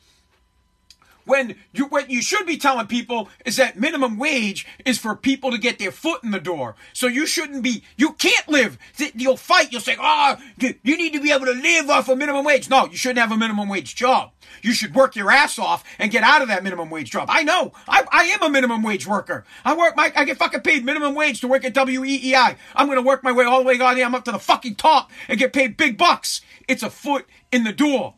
when 1.25 1.55
you 1.73 1.85
what 1.85 2.09
you 2.09 2.21
should 2.21 2.45
be 2.45 2.57
telling 2.57 2.87
people 2.87 3.29
is 3.45 3.57
that 3.57 3.79
minimum 3.79 4.17
wage 4.17 4.65
is 4.85 4.97
for 4.97 5.15
people 5.15 5.51
to 5.51 5.57
get 5.57 5.79
their 5.79 5.91
foot 5.91 6.23
in 6.23 6.31
the 6.31 6.39
door. 6.39 6.75
So 6.93 7.07
you 7.07 7.25
shouldn't 7.25 7.63
be 7.63 7.83
you 7.97 8.13
can't 8.13 8.47
live. 8.47 8.77
You'll 9.13 9.37
fight. 9.37 9.71
You'll 9.71 9.81
say, 9.81 9.97
"Oh, 9.99 10.37
you 10.59 10.97
need 10.97 11.13
to 11.13 11.21
be 11.21 11.31
able 11.31 11.45
to 11.45 11.53
live 11.53 11.89
off 11.89 12.09
a 12.09 12.15
minimum 12.15 12.45
wage." 12.45 12.69
No, 12.69 12.85
you 12.85 12.97
shouldn't 12.97 13.19
have 13.19 13.31
a 13.31 13.37
minimum 13.37 13.69
wage 13.69 13.95
job. 13.95 14.31
You 14.61 14.73
should 14.73 14.95
work 14.95 15.15
your 15.15 15.31
ass 15.31 15.59
off 15.59 15.83
and 15.99 16.11
get 16.11 16.23
out 16.23 16.41
of 16.41 16.47
that 16.47 16.63
minimum 16.63 16.89
wage 16.89 17.11
job. 17.11 17.27
I 17.29 17.43
know. 17.43 17.73
I, 17.87 18.05
I 18.11 18.23
am 18.25 18.43
a 18.43 18.49
minimum 18.49 18.83
wage 18.83 19.07
worker. 19.07 19.45
I 19.63 19.75
work 19.75 19.95
my 19.95 20.11
I 20.15 20.25
get 20.25 20.37
fucking 20.37 20.61
paid 20.61 20.85
minimum 20.85 21.15
wage 21.15 21.41
to 21.41 21.47
work 21.47 21.65
at 21.65 21.73
WEEI. 21.73 22.55
I'm 22.75 22.87
going 22.87 22.97
to 22.97 23.03
work 23.03 23.23
my 23.23 23.31
way 23.31 23.45
all 23.45 23.59
the 23.59 23.65
way 23.65 23.77
down. 23.77 24.01
I'm 24.01 24.15
up 24.15 24.25
to 24.25 24.31
the 24.31 24.39
fucking 24.39 24.75
top 24.75 25.11
and 25.27 25.39
get 25.39 25.53
paid 25.53 25.77
big 25.77 25.97
bucks. 25.97 26.41
It's 26.67 26.83
a 26.83 26.89
foot 26.89 27.25
in 27.51 27.63
the 27.63 27.71
door. 27.71 28.15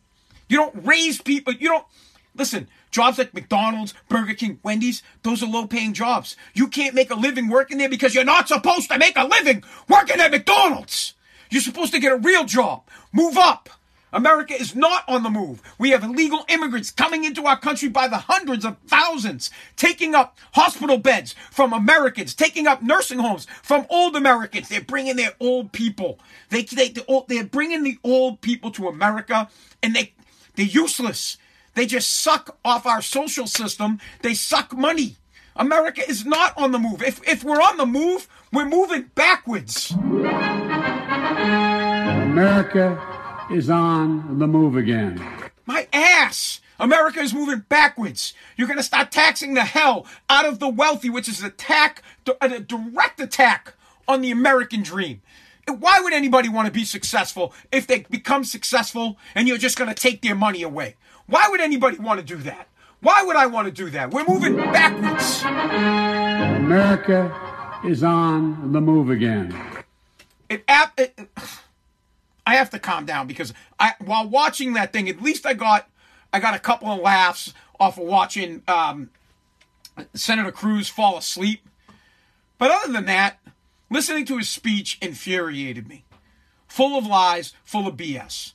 You 0.50 0.58
don't 0.58 0.86
raise 0.86 1.22
people. 1.22 1.54
You 1.54 1.70
don't 1.70 1.86
listen. 2.36 2.68
Jobs 2.98 3.20
like 3.20 3.32
McDonald's, 3.32 3.94
Burger 4.10 4.34
King, 4.34 4.60
Wendy's, 4.64 5.04
those 5.22 5.44
are 5.44 5.46
low 5.46 5.68
paying 5.68 5.94
jobs. 5.94 6.36
You 6.56 6.68
can't 6.68 6.96
make 6.96 7.12
a 7.12 7.16
living 7.16 7.48
working 7.48 7.78
there 7.78 7.90
because 7.90 8.16
you're 8.16 8.24
not 8.24 8.48
supposed 8.48 8.90
to 8.90 8.98
make 8.98 9.16
a 9.16 9.28
living 9.28 9.64
working 9.88 10.20
at 10.20 10.32
McDonald's. 10.32 11.14
You're 11.52 11.62
supposed 11.62 11.94
to 11.94 12.00
get 12.00 12.12
a 12.12 12.18
real 12.18 12.44
job. 12.46 12.82
Move 13.14 13.38
up. 13.38 13.70
America 14.12 14.60
is 14.60 14.76
not 14.76 15.04
on 15.08 15.22
the 15.22 15.30
move. 15.30 15.62
We 15.78 15.92
have 15.92 16.04
illegal 16.04 16.44
immigrants 16.50 16.90
coming 16.90 17.24
into 17.24 17.46
our 17.46 17.60
country 17.60 17.88
by 17.88 18.08
the 18.08 18.18
hundreds 18.18 18.66
of 18.66 18.78
thousands, 18.88 19.52
taking 19.76 20.16
up 20.16 20.36
hospital 20.54 20.98
beds 20.98 21.36
from 21.52 21.74
Americans, 21.74 22.34
taking 22.34 22.66
up 22.66 22.82
nursing 22.82 23.20
homes 23.20 23.46
from 23.62 23.86
old 23.92 24.16
Americans. 24.16 24.70
They're 24.70 24.82
bringing 24.82 25.18
their 25.18 25.34
old 25.40 25.72
people. 25.72 26.18
They, 26.50 26.64
they, 26.64 26.96
they're 27.28 27.44
bringing 27.44 27.84
the 27.84 28.00
old 28.04 28.42
people 28.42 28.72
to 28.72 28.88
America 28.88 29.50
and 29.84 29.96
they, 29.96 30.14
they're 30.56 30.66
useless. 30.66 31.38
They 31.78 31.86
just 31.86 32.10
suck 32.10 32.58
off 32.66 32.88
our 32.88 33.04
social 33.04 33.46
system. 33.46 34.00
They 34.24 34.34
suck 34.34 34.76
money. 34.76 35.18
America 35.56 36.02
is 36.10 36.26
not 36.26 36.58
on 36.58 36.72
the 36.72 36.80
move. 36.80 37.04
If, 37.04 37.22
if 37.28 37.44
we're 37.44 37.62
on 37.62 37.78
the 37.78 37.86
move, 37.86 38.28
we're 38.52 38.68
moving 38.68 39.12
backwards. 39.14 39.92
America 42.32 43.00
is 43.52 43.70
on 43.70 44.40
the 44.40 44.48
move 44.48 44.76
again. 44.76 45.24
My 45.68 45.88
ass! 45.94 46.62
America 46.80 47.20
is 47.20 47.32
moving 47.32 47.64
backwards. 47.70 48.34
You're 48.56 48.66
going 48.68 48.78
to 48.78 48.84
start 48.84 49.12
taxing 49.12 49.54
the 49.54 49.62
hell 49.62 50.08
out 50.32 50.46
of 50.46 50.58
the 50.58 50.70
wealthy, 50.70 51.12
which 51.12 51.30
is 51.30 51.42
an 51.42 51.46
attack, 51.46 52.02
a 52.42 52.60
direct 52.60 53.20
attack 53.20 53.76
on 54.08 54.22
the 54.22 54.32
American 54.32 54.82
dream. 54.82 55.22
Why 55.68 56.00
would 56.00 56.14
anybody 56.14 56.50
want 56.50 56.66
to 56.66 56.72
be 56.72 56.86
successful 56.86 57.54
if 57.72 57.86
they 57.86 58.00
become 58.10 58.46
successful 58.46 59.20
and 59.36 59.48
you're 59.48 59.60
just 59.60 59.78
going 59.78 59.94
to 59.94 60.02
take 60.02 60.24
their 60.24 60.34
money 60.34 60.64
away? 60.64 60.96
Why 61.28 61.48
would 61.50 61.60
anybody 61.60 61.98
want 61.98 62.20
to 62.20 62.26
do 62.26 62.42
that? 62.44 62.70
Why 63.02 63.22
would 63.22 63.36
I 63.36 63.46
want 63.48 63.68
to 63.68 63.72
do 63.72 63.90
that? 63.92 64.12
We're 64.12 64.26
moving 64.26 64.56
backwards. 64.56 65.44
America 65.44 67.32
is 67.86 68.04
on 68.04 68.72
the 68.72 68.82
move 68.82 69.10
again. 69.10 69.56
It, 70.50 70.64
it, 70.98 71.20
I 72.46 72.56
have 72.56 72.70
to 72.72 72.80
calm 72.80 73.06
down 73.06 73.28
because 73.28 73.54
I, 73.78 73.94
while 74.00 74.28
watching 74.28 74.74
that 74.74 74.94
thing, 74.94 75.10
at 75.10 75.22
least 75.22 75.46
I 75.46 75.54
got, 75.54 75.90
I 76.32 76.40
got 76.40 76.56
a 76.56 76.60
couple 76.60 76.88
of 76.88 77.00
laughs 77.00 77.54
off 77.80 77.98
of 77.98 78.06
watching 78.06 78.64
um, 78.68 79.10
Senator 80.14 80.52
Cruz 80.52 80.88
fall 80.88 81.18
asleep. 81.18 81.68
But 82.58 82.72
other 82.72 82.94
than 82.94 83.06
that, 83.06 83.40
listening 83.90 84.26
to 84.28 84.38
his 84.38 84.50
speech 84.50 84.98
infuriated 85.02 85.90
me. 85.90 86.06
Full 86.68 86.98
of 86.98 87.06
lies, 87.06 87.54
full 87.64 87.86
of 87.86 87.98
BS 87.98 88.54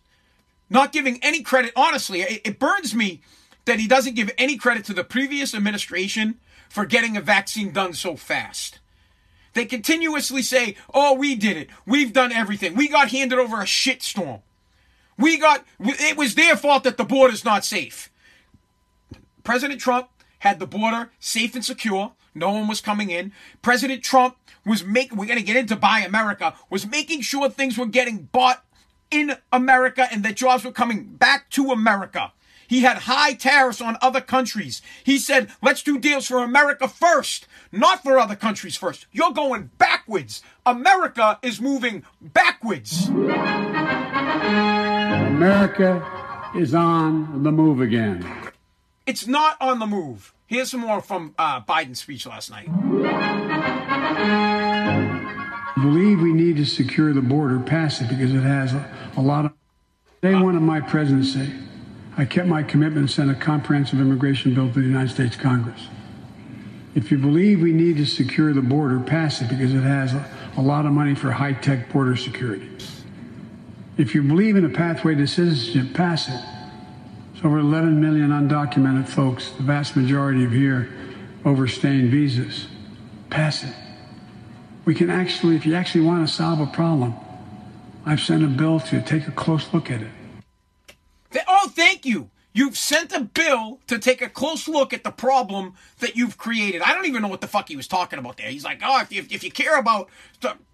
not 0.72 0.92
giving 0.92 1.18
any 1.22 1.42
credit. 1.42 1.72
Honestly, 1.76 2.22
it, 2.22 2.40
it 2.44 2.58
burns 2.58 2.94
me 2.94 3.20
that 3.64 3.78
he 3.78 3.86
doesn't 3.86 4.16
give 4.16 4.30
any 4.38 4.56
credit 4.56 4.84
to 4.86 4.94
the 4.94 5.04
previous 5.04 5.54
administration 5.54 6.38
for 6.68 6.84
getting 6.84 7.16
a 7.16 7.20
vaccine 7.20 7.72
done 7.72 7.92
so 7.92 8.16
fast. 8.16 8.80
They 9.54 9.66
continuously 9.66 10.42
say, 10.42 10.76
oh, 10.94 11.14
we 11.14 11.34
did 11.34 11.56
it. 11.56 11.68
We've 11.86 12.12
done 12.12 12.32
everything. 12.32 12.74
We 12.74 12.88
got 12.88 13.10
handed 13.10 13.38
over 13.38 13.60
a 13.60 13.64
shitstorm. 13.64 14.40
We 15.18 15.38
got, 15.38 15.64
it 15.78 16.16
was 16.16 16.34
their 16.34 16.56
fault 16.56 16.84
that 16.84 16.96
the 16.96 17.04
border's 17.04 17.44
not 17.44 17.64
safe. 17.64 18.10
President 19.44 19.80
Trump 19.80 20.08
had 20.38 20.58
the 20.58 20.66
border 20.66 21.10
safe 21.20 21.54
and 21.54 21.64
secure. 21.64 22.12
No 22.34 22.50
one 22.50 22.66
was 22.66 22.80
coming 22.80 23.10
in. 23.10 23.32
President 23.60 24.02
Trump 24.02 24.36
was 24.64 24.84
making, 24.84 25.18
we're 25.18 25.26
going 25.26 25.38
to 25.38 25.44
get 25.44 25.56
into 25.56 25.76
Buy 25.76 26.00
America, 26.00 26.54
was 26.70 26.86
making 26.86 27.20
sure 27.20 27.50
things 27.50 27.76
were 27.76 27.86
getting 27.86 28.28
bought 28.32 28.64
in 29.12 29.36
America 29.52 30.08
and 30.10 30.24
that 30.24 30.34
jobs 30.34 30.64
were 30.64 30.72
coming 30.72 31.04
back 31.04 31.48
to 31.50 31.70
America. 31.70 32.32
He 32.66 32.80
had 32.80 32.96
high 32.98 33.34
tariffs 33.34 33.80
on 33.82 33.98
other 34.00 34.22
countries. 34.22 34.80
He 35.04 35.18
said, 35.18 35.50
let's 35.60 35.82
do 35.82 35.98
deals 35.98 36.26
for 36.26 36.38
America 36.38 36.88
first, 36.88 37.46
not 37.70 38.02
for 38.02 38.18
other 38.18 38.34
countries 38.34 38.76
first. 38.78 39.06
You're 39.12 39.32
going 39.32 39.70
backwards. 39.76 40.42
America 40.64 41.38
is 41.42 41.60
moving 41.60 42.02
backwards. 42.20 43.08
America 45.42 46.02
is 46.56 46.74
on 46.74 47.42
the 47.42 47.52
move 47.52 47.82
again. 47.82 48.26
It's 49.04 49.26
not 49.26 49.58
on 49.60 49.78
the 49.78 49.86
move. 49.86 50.32
Here's 50.46 50.70
some 50.70 50.80
more 50.80 51.02
from 51.02 51.34
uh, 51.38 51.60
Biden's 51.60 52.00
speech 52.00 52.26
last 52.26 52.50
night 52.50 52.68
believe 55.80 56.20
we 56.20 56.32
need 56.32 56.56
to 56.56 56.64
secure 56.64 57.12
the 57.12 57.22
border, 57.22 57.58
pass 57.60 58.00
it 58.00 58.08
because 58.08 58.32
it 58.32 58.42
has 58.42 58.72
a, 58.72 58.90
a 59.16 59.20
lot 59.20 59.46
of. 59.46 59.52
Day 60.22 60.34
one 60.34 60.54
of 60.54 60.62
my 60.62 60.80
presidency, 60.80 61.52
I 62.16 62.24
kept 62.24 62.46
my 62.46 62.62
commitment 62.62 62.98
and 62.98 63.10
sent 63.10 63.30
a 63.30 63.34
comprehensive 63.34 64.00
immigration 64.00 64.54
bill 64.54 64.68
to 64.68 64.74
the 64.74 64.86
United 64.86 65.10
States 65.10 65.34
Congress. 65.34 65.88
If 66.94 67.10
you 67.10 67.18
believe 67.18 67.60
we 67.60 67.72
need 67.72 67.96
to 67.96 68.06
secure 68.06 68.52
the 68.52 68.62
border, 68.62 69.00
pass 69.00 69.40
it 69.40 69.48
because 69.48 69.74
it 69.74 69.80
has 69.80 70.14
a, 70.14 70.30
a 70.56 70.62
lot 70.62 70.86
of 70.86 70.92
money 70.92 71.14
for 71.14 71.32
high 71.32 71.54
tech 71.54 71.90
border 71.92 72.16
security. 72.16 72.68
If 73.96 74.14
you 74.14 74.22
believe 74.22 74.56
in 74.56 74.64
a 74.64 74.68
pathway 74.68 75.14
to 75.14 75.26
citizenship, 75.26 75.94
pass 75.94 76.28
it. 76.28 76.40
It's 77.34 77.44
over 77.44 77.58
11 77.58 78.00
million 78.00 78.30
undocumented 78.30 79.08
folks, 79.08 79.50
the 79.52 79.62
vast 79.62 79.96
majority 79.96 80.44
of 80.44 80.52
here 80.52 80.88
overstaying 81.44 82.10
visas. 82.10 82.68
Pass 83.30 83.64
it. 83.64 83.74
We 84.84 84.94
can 84.94 85.10
actually, 85.10 85.56
if 85.56 85.64
you 85.64 85.74
actually 85.74 86.04
want 86.04 86.26
to 86.26 86.32
solve 86.32 86.60
a 86.60 86.66
problem, 86.66 87.14
I've 88.04 88.20
sent 88.20 88.42
a 88.42 88.48
bill 88.48 88.80
to 88.80 89.00
take 89.00 89.28
a 89.28 89.30
close 89.30 89.72
look 89.72 89.90
at 89.90 90.02
it. 90.02 90.10
Oh, 91.48 91.68
thank 91.68 92.04
you. 92.04 92.30
You've 92.54 92.76
sent 92.76 93.12
a 93.12 93.20
bill 93.20 93.80
to 93.86 93.98
take 93.98 94.20
a 94.20 94.28
close 94.28 94.68
look 94.68 94.92
at 94.92 95.04
the 95.04 95.10
problem 95.10 95.74
that 96.00 96.16
you've 96.16 96.36
created. 96.36 96.82
I 96.82 96.92
don't 96.92 97.06
even 97.06 97.22
know 97.22 97.28
what 97.28 97.40
the 97.40 97.46
fuck 97.46 97.68
he 97.68 97.76
was 97.76 97.88
talking 97.88 98.18
about 98.18 98.36
there. 98.36 98.50
He's 98.50 98.64
like, 98.64 98.82
oh, 98.84 99.00
if 99.00 99.10
you, 99.10 99.24
if 99.30 99.42
you 99.42 99.50
care 99.50 99.78
about 99.78 100.10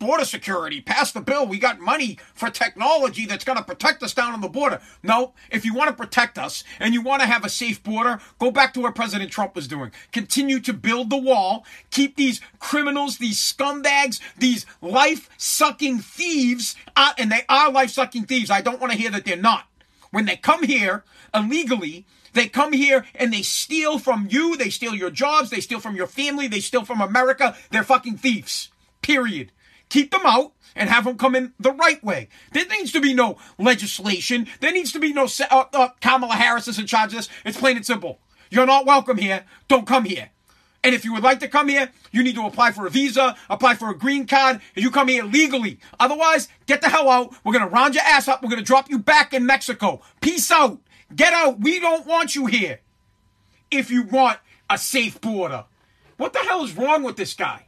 border 0.01 0.25
security, 0.25 0.81
pass 0.81 1.13
the 1.13 1.21
bill. 1.21 1.47
We 1.47 1.59
got 1.61 1.79
money 1.79 2.19
for 2.35 2.51
technology 2.51 3.27
that's 3.27 3.45
going 3.45 3.59
to 3.59 3.65
protect 3.65 4.03
us 4.03 4.13
down 4.13 4.33
on 4.33 4.41
the 4.41 4.49
border. 4.49 4.81
No, 5.05 5.35
if 5.51 5.65
you 5.65 5.73
want 5.73 5.89
to 5.89 5.95
protect 5.95 6.37
us 6.37 6.65
and 6.81 6.95
you 6.95 7.01
want 7.01 7.23
to 7.23 7.29
have 7.29 7.45
a 7.45 7.49
safe 7.49 7.81
border, 7.83 8.21
go 8.41 8.51
back 8.51 8.75
to 8.75 8.81
what 8.81 8.97
President 8.97 9.31
Trump 9.31 9.55
was 9.55 9.69
doing. 9.69 9.93
Continue 10.11 10.59
to 10.61 10.73
build 10.73 11.11
the 11.11 11.17
wall. 11.17 11.65
Keep 11.91 12.17
these 12.17 12.41
criminals, 12.59 13.19
these 13.19 13.39
scumbags, 13.39 14.21
these 14.37 14.67
life 14.83 15.31
sucking 15.37 16.01
thieves, 16.01 16.75
uh, 16.97 17.13
and 17.19 17.31
they 17.31 17.43
are 17.49 17.71
life 17.71 17.91
sucking 17.91 18.25
thieves. 18.25 18.51
I 18.51 18.63
don't 18.63 18.81
want 18.81 18.93
to 18.93 18.99
hear 18.99 19.11
that 19.11 19.25
they're 19.25 19.37
not. 19.37 19.67
When 20.11 20.27
they 20.27 20.37
come 20.37 20.63
here 20.63 21.05
illegally, 21.35 22.07
they 22.33 22.49
come 22.49 22.73
here 22.73 23.05
and 23.15 23.33
they 23.33 23.43
steal 23.43 23.99
from 23.99 24.29
you, 24.31 24.57
they 24.57 24.71
steal 24.71 24.95
your 24.95 25.11
jobs, 25.11 25.51
they 25.51 25.61
steal 25.61 25.81
from 25.81 25.97
your 25.97 26.07
family, 26.07 26.49
they 26.49 26.61
steal 26.61 26.85
from 26.85 27.01
America. 27.01 27.57
They're 27.71 27.83
fucking 27.83 28.19
thieves. 28.19 28.71
Period. 29.03 29.53
Keep 29.89 30.11
them 30.11 30.23
out 30.25 30.53
and 30.77 30.91
have 30.91 31.05
them 31.05 31.17
come 31.17 31.35
in 31.35 31.55
the 31.59 31.73
right 31.73 32.03
way. 32.05 32.29
There 32.53 32.67
needs 32.67 32.93
to 32.93 33.01
be 33.01 33.15
no 33.15 33.39
legislation. 33.59 34.47
There 34.61 34.73
needs 34.73 34.93
to 34.93 34.99
be 34.99 35.13
no 35.13 35.27
uh, 35.51 35.65
uh, 35.73 35.89
Kamala 36.01 36.35
Harris 36.35 36.69
is 36.69 36.79
in 36.79 36.87
charge 36.87 37.13
of 37.13 37.17
this. 37.17 37.29
It's 37.45 37.59
plain 37.59 37.77
and 37.77 37.87
simple. 37.87 38.21
You're 38.51 38.67
not 38.67 38.87
welcome 38.87 39.17
here. 39.17 39.45
Don't 39.67 39.87
come 39.87 40.05
here. 40.05 40.31
And 40.89 40.95
if 40.95 41.05
you 41.05 41.13
would 41.13 41.23
like 41.23 41.41
to 41.41 41.49
come 41.49 41.69
here, 41.69 41.91
you 42.13 42.23
need 42.23 42.35
to 42.37 42.47
apply 42.47 42.73
for 42.73 42.87
a 42.87 42.91
visa, 42.91 43.37
apply 43.51 43.75
for 43.75 43.91
a 43.91 43.95
green 43.95 44.27
card, 44.27 44.63
and 44.75 44.83
you 44.83 44.91
come 44.91 45.09
here 45.09 45.23
legally. 45.23 45.79
Otherwise, 46.01 46.49
get 46.65 46.81
the 46.81 46.89
hell 46.89 47.11
out. 47.11 47.35
We're 47.45 47.53
going 47.53 47.69
to 47.69 47.71
round 47.71 47.95
your 47.95 48.05
ass 48.05 48.27
up. 48.27 48.43
We're 48.43 48.49
going 48.49 48.63
to 48.63 48.65
drop 48.65 48.89
you 48.89 48.99
back 48.99 49.35
in 49.35 49.45
Mexico. 49.45 50.01
Peace 50.23 50.51
out. 50.51 50.81
Get 51.15 51.35
out. 51.35 51.61
We 51.61 51.79
don't 51.79 52.07
want 52.07 52.35
you 52.35 52.47
here. 52.47 52.81
If 53.71 53.91
you 53.91 54.05
want 54.05 54.39
a 54.71 54.79
safe 54.79 55.21
border. 55.21 55.67
What 56.17 56.33
the 56.33 56.39
hell 56.39 56.65
is 56.65 56.75
wrong 56.75 57.03
with 57.03 57.17
this 57.17 57.35
guy? 57.35 57.67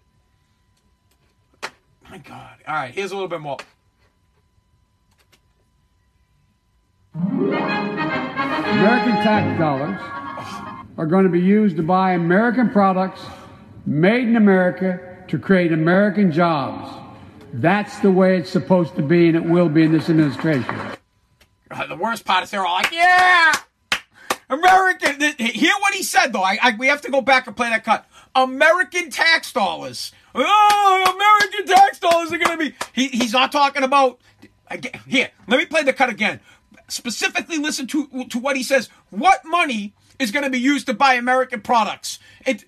My 2.08 2.16
God. 2.16 2.56
All 2.66 2.74
right, 2.74 2.94
here's 2.94 3.10
a 3.10 3.16
little 3.16 3.28
bit 3.28 3.42
more. 3.42 3.58
American 7.14 9.12
tax 9.22 9.58
dollars 9.60 10.00
are 11.00 11.06
going 11.06 11.24
to 11.24 11.30
be 11.30 11.40
used 11.40 11.78
to 11.78 11.82
buy 11.82 12.12
American 12.12 12.68
products 12.68 13.22
made 13.86 14.28
in 14.28 14.36
America 14.36 15.00
to 15.28 15.38
create 15.38 15.72
American 15.72 16.30
jobs. 16.30 16.94
That's 17.54 17.98
the 18.00 18.10
way 18.10 18.36
it's 18.36 18.50
supposed 18.50 18.96
to 18.96 19.02
be, 19.02 19.28
and 19.28 19.34
it 19.34 19.44
will 19.44 19.70
be 19.70 19.84
in 19.84 19.92
this 19.92 20.10
administration. 20.10 20.76
Uh, 21.70 21.86
the 21.86 21.96
worst 21.96 22.26
part 22.26 22.44
is 22.44 22.50
they're 22.50 22.66
all 22.66 22.74
like, 22.74 22.92
yeah, 22.92 23.50
American. 24.50 25.22
Hear 25.38 25.72
what 25.80 25.94
he 25.94 26.02
said, 26.02 26.34
though. 26.34 26.42
I, 26.42 26.58
I, 26.60 26.76
we 26.78 26.88
have 26.88 27.00
to 27.00 27.10
go 27.10 27.22
back 27.22 27.46
and 27.46 27.56
play 27.56 27.70
that 27.70 27.82
cut. 27.82 28.06
American 28.34 29.08
tax 29.08 29.54
dollars. 29.54 30.12
Oh, 30.34 31.14
American 31.16 31.74
tax 31.74 31.98
dollars 31.98 32.30
are 32.30 32.36
going 32.36 32.58
to 32.58 32.64
be. 32.70 32.74
He, 32.92 33.08
he's 33.08 33.32
not 33.32 33.52
talking 33.52 33.84
about. 33.84 34.20
Here, 35.08 35.30
let 35.48 35.56
me 35.56 35.64
play 35.64 35.82
the 35.82 35.94
cut 35.94 36.10
again. 36.10 36.40
Specifically, 36.88 37.56
listen 37.56 37.86
to 37.86 38.26
to 38.28 38.38
what 38.38 38.58
he 38.58 38.62
says. 38.62 38.90
What 39.08 39.46
money 39.46 39.94
is 40.20 40.30
going 40.30 40.44
to 40.44 40.50
be 40.50 40.60
used 40.60 40.86
to 40.86 40.94
buy 40.94 41.14
American 41.14 41.60
products. 41.60 42.20
It, 42.46 42.64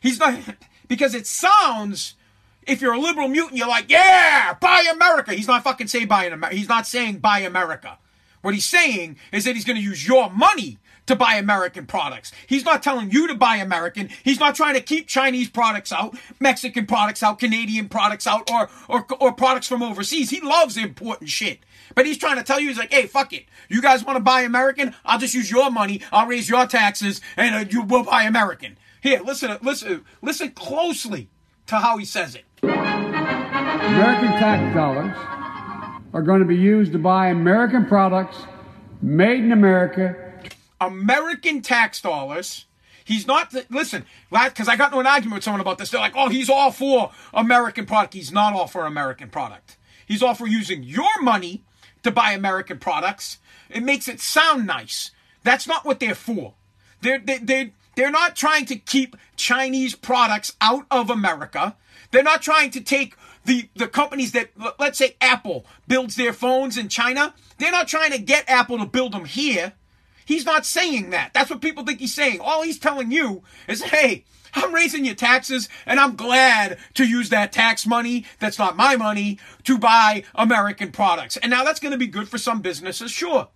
he's 0.00 0.20
not 0.20 0.38
because 0.86 1.14
it 1.14 1.26
sounds. 1.26 2.14
If 2.62 2.82
you're 2.82 2.92
a 2.92 3.00
liberal 3.00 3.28
mutant, 3.28 3.56
you're 3.56 3.66
like, 3.66 3.86
yeah, 3.88 4.54
buy 4.60 4.84
America. 4.92 5.32
He's 5.32 5.48
not 5.48 5.64
fucking 5.64 5.86
saying 5.86 6.06
buy 6.06 6.26
America. 6.26 6.54
He's 6.54 6.68
not 6.68 6.86
saying 6.86 7.18
buy 7.18 7.40
America. 7.40 7.98
What 8.42 8.52
he's 8.52 8.66
saying 8.66 9.16
is 9.32 9.44
that 9.44 9.54
he's 9.56 9.64
going 9.64 9.78
to 9.78 9.82
use 9.82 10.06
your 10.06 10.30
money 10.30 10.78
to 11.08 11.16
buy 11.16 11.34
American 11.34 11.86
products. 11.86 12.32
He's 12.46 12.64
not 12.64 12.82
telling 12.82 13.10
you 13.10 13.26
to 13.26 13.34
buy 13.34 13.56
American. 13.56 14.08
He's 14.22 14.38
not 14.38 14.54
trying 14.54 14.74
to 14.74 14.80
keep 14.80 15.08
Chinese 15.08 15.48
products 15.50 15.92
out, 15.92 16.16
Mexican 16.38 16.86
products 16.86 17.22
out, 17.22 17.38
Canadian 17.38 17.88
products 17.88 18.26
out, 18.26 18.50
or 18.50 18.70
or, 18.88 19.06
or 19.20 19.32
products 19.32 19.66
from 19.66 19.82
overseas. 19.82 20.30
He 20.30 20.40
loves 20.40 20.76
importing 20.76 21.28
shit. 21.28 21.60
But 21.94 22.06
he's 22.06 22.18
trying 22.18 22.36
to 22.36 22.44
tell 22.44 22.60
you, 22.60 22.68
he's 22.68 22.78
like, 22.78 22.92
hey, 22.92 23.06
fuck 23.06 23.32
it. 23.32 23.46
You 23.68 23.82
guys 23.82 24.04
want 24.04 24.16
to 24.18 24.22
buy 24.22 24.42
American? 24.42 24.94
I'll 25.04 25.18
just 25.18 25.34
use 25.34 25.50
your 25.50 25.70
money. 25.70 26.02
I'll 26.12 26.26
raise 26.26 26.48
your 26.48 26.66
taxes, 26.66 27.20
and 27.36 27.54
uh, 27.54 27.64
you 27.68 27.82
will 27.82 28.04
buy 28.04 28.22
American. 28.24 28.78
Here, 29.00 29.20
listen, 29.24 29.56
listen, 29.62 30.04
listen 30.22 30.50
closely 30.50 31.28
to 31.66 31.76
how 31.76 31.96
he 31.96 32.04
says 32.04 32.34
it. 32.34 32.44
American 32.62 34.28
tax 34.38 34.74
dollars 34.74 35.16
are 36.12 36.22
going 36.22 36.40
to 36.40 36.46
be 36.46 36.56
used 36.56 36.92
to 36.92 36.98
buy 36.98 37.28
American 37.28 37.86
products 37.86 38.36
made 39.00 39.44
in 39.44 39.52
America. 39.52 40.27
American 40.80 41.62
tax 41.62 42.00
dollars. 42.00 42.66
He's 43.04 43.26
not, 43.26 43.54
listen, 43.70 44.04
because 44.30 44.68
I 44.68 44.76
got 44.76 44.88
into 44.88 44.98
an 44.98 45.06
argument 45.06 45.36
with 45.36 45.44
someone 45.44 45.62
about 45.62 45.78
this. 45.78 45.90
They're 45.90 46.00
like, 46.00 46.12
oh, 46.14 46.28
he's 46.28 46.50
all 46.50 46.70
for 46.70 47.10
American 47.32 47.86
product. 47.86 48.12
He's 48.12 48.30
not 48.30 48.52
all 48.52 48.66
for 48.66 48.84
American 48.84 49.30
product. 49.30 49.78
He's 50.06 50.22
all 50.22 50.34
for 50.34 50.46
using 50.46 50.82
your 50.82 51.22
money 51.22 51.64
to 52.02 52.10
buy 52.10 52.32
American 52.32 52.78
products. 52.78 53.38
It 53.70 53.82
makes 53.82 54.08
it 54.08 54.20
sound 54.20 54.66
nice. 54.66 55.10
That's 55.42 55.66
not 55.66 55.86
what 55.86 56.00
they're 56.00 56.14
for. 56.14 56.54
They're, 57.00 57.18
they, 57.18 57.38
they, 57.38 57.72
they're 57.96 58.10
not 58.10 58.36
trying 58.36 58.66
to 58.66 58.76
keep 58.76 59.16
Chinese 59.36 59.94
products 59.94 60.54
out 60.60 60.84
of 60.90 61.08
America. 61.08 61.76
They're 62.10 62.22
not 62.22 62.42
trying 62.42 62.70
to 62.72 62.80
take 62.80 63.16
the, 63.44 63.70
the 63.74 63.88
companies 63.88 64.32
that, 64.32 64.50
let's 64.78 64.98
say 64.98 65.16
Apple 65.20 65.64
builds 65.86 66.16
their 66.16 66.34
phones 66.34 66.76
in 66.76 66.88
China. 66.88 67.34
They're 67.56 67.72
not 67.72 67.88
trying 67.88 68.12
to 68.12 68.18
get 68.18 68.48
Apple 68.48 68.78
to 68.78 68.86
build 68.86 69.12
them 69.12 69.24
here. 69.24 69.72
He's 70.28 70.44
not 70.44 70.66
saying 70.66 71.08
that. 71.08 71.32
That's 71.32 71.48
what 71.48 71.62
people 71.62 71.86
think 71.86 72.00
he's 72.00 72.14
saying. 72.14 72.40
All 72.40 72.62
he's 72.62 72.78
telling 72.78 73.10
you 73.10 73.42
is, 73.66 73.80
hey, 73.80 74.26
I'm 74.52 74.74
raising 74.74 75.06
your 75.06 75.14
taxes 75.14 75.70
and 75.86 75.98
I'm 75.98 76.16
glad 76.16 76.76
to 76.94 77.06
use 77.06 77.30
that 77.30 77.50
tax 77.50 77.86
money 77.86 78.26
that's 78.38 78.58
not 78.58 78.76
my 78.76 78.94
money 78.96 79.38
to 79.64 79.78
buy 79.78 80.24
American 80.34 80.92
products. 80.92 81.38
And 81.38 81.48
now 81.48 81.64
that's 81.64 81.80
going 81.80 81.92
to 81.92 81.98
be 81.98 82.06
good 82.06 82.28
for 82.28 82.36
some 82.36 82.60
businesses, 82.60 83.10
sure. 83.10 83.48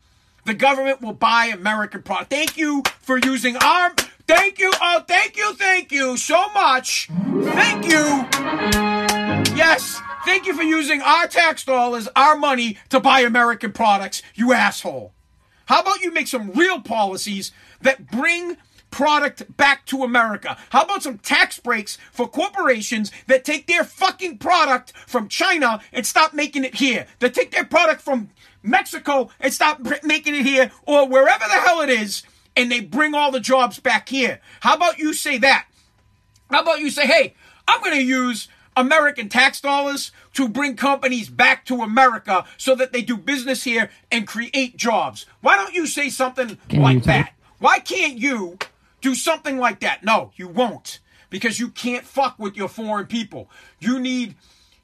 The 0.46 0.54
government 0.54 1.02
will 1.02 1.12
buy 1.12 1.50
American 1.52 2.02
products. 2.02 2.28
Thank 2.30 2.56
you 2.56 2.82
for 3.02 3.18
using 3.18 3.56
our 3.56 3.90
Thank 4.26 4.58
you. 4.58 4.72
Oh, 4.80 5.04
thank 5.06 5.36
you. 5.36 5.52
Thank 5.54 5.92
you 5.92 6.16
so 6.16 6.48
much. 6.54 7.08
Thank 7.08 7.84
you. 7.84 8.24
Yes. 9.54 10.00
Thank 10.24 10.46
you 10.46 10.54
for 10.54 10.62
using 10.62 11.02
our 11.02 11.26
tax 11.26 11.64
dollars, 11.64 12.08
our 12.16 12.34
money 12.34 12.78
to 12.88 12.98
buy 12.98 13.20
American 13.20 13.72
products, 13.72 14.22
you 14.34 14.54
asshole. 14.54 15.12
How 15.66 15.80
about 15.80 16.00
you 16.00 16.12
make 16.12 16.28
some 16.28 16.52
real 16.52 16.80
policies 16.80 17.52
that 17.80 18.10
bring 18.10 18.56
product 18.90 19.56
back 19.56 19.86
to 19.86 20.02
America? 20.04 20.56
How 20.70 20.82
about 20.82 21.02
some 21.02 21.18
tax 21.18 21.58
breaks 21.58 21.96
for 22.12 22.28
corporations 22.28 23.10
that 23.26 23.44
take 23.44 23.66
their 23.66 23.84
fucking 23.84 24.38
product 24.38 24.92
from 25.06 25.28
China 25.28 25.80
and 25.92 26.06
stop 26.06 26.34
making 26.34 26.64
it 26.64 26.76
here? 26.76 27.06
That 27.20 27.34
take 27.34 27.50
their 27.50 27.64
product 27.64 28.02
from 28.02 28.30
Mexico 28.62 29.30
and 29.40 29.52
stop 29.52 29.80
making 30.04 30.34
it 30.34 30.44
here 30.44 30.70
or 30.86 31.08
wherever 31.08 31.44
the 31.44 31.60
hell 31.60 31.80
it 31.80 31.90
is 31.90 32.22
and 32.56 32.70
they 32.70 32.80
bring 32.80 33.14
all 33.14 33.30
the 33.30 33.40
jobs 33.40 33.80
back 33.80 34.08
here. 34.08 34.40
How 34.60 34.74
about 34.74 34.98
you 34.98 35.14
say 35.14 35.38
that? 35.38 35.66
How 36.50 36.62
about 36.62 36.80
you 36.80 36.90
say, 36.90 37.06
hey, 37.06 37.34
I'm 37.66 37.80
going 37.80 37.96
to 37.96 38.02
use 38.02 38.48
American 38.76 39.28
tax 39.28 39.60
dollars 39.60 40.12
to 40.34 40.48
bring 40.48 40.76
companies 40.76 41.28
back 41.28 41.64
to 41.66 41.82
America 41.82 42.44
so 42.56 42.74
that 42.74 42.92
they 42.92 43.02
do 43.02 43.16
business 43.16 43.64
here 43.64 43.90
and 44.10 44.26
create 44.26 44.76
jobs. 44.76 45.26
Why 45.40 45.56
don't 45.56 45.74
you 45.74 45.86
say 45.86 46.08
something 46.08 46.58
Can 46.68 46.82
like 46.82 47.02
that? 47.04 47.34
Why 47.58 47.78
can't 47.78 48.18
you 48.18 48.58
do 49.02 49.14
something 49.14 49.58
like 49.58 49.80
that. 49.80 50.02
No, 50.02 50.30
you 50.36 50.48
won't. 50.48 51.00
Because 51.28 51.60
you 51.60 51.68
can't 51.68 52.04
fuck 52.04 52.38
with 52.38 52.56
your 52.56 52.68
foreign 52.68 53.06
people. 53.06 53.50
You 53.78 53.98
need 53.98 54.36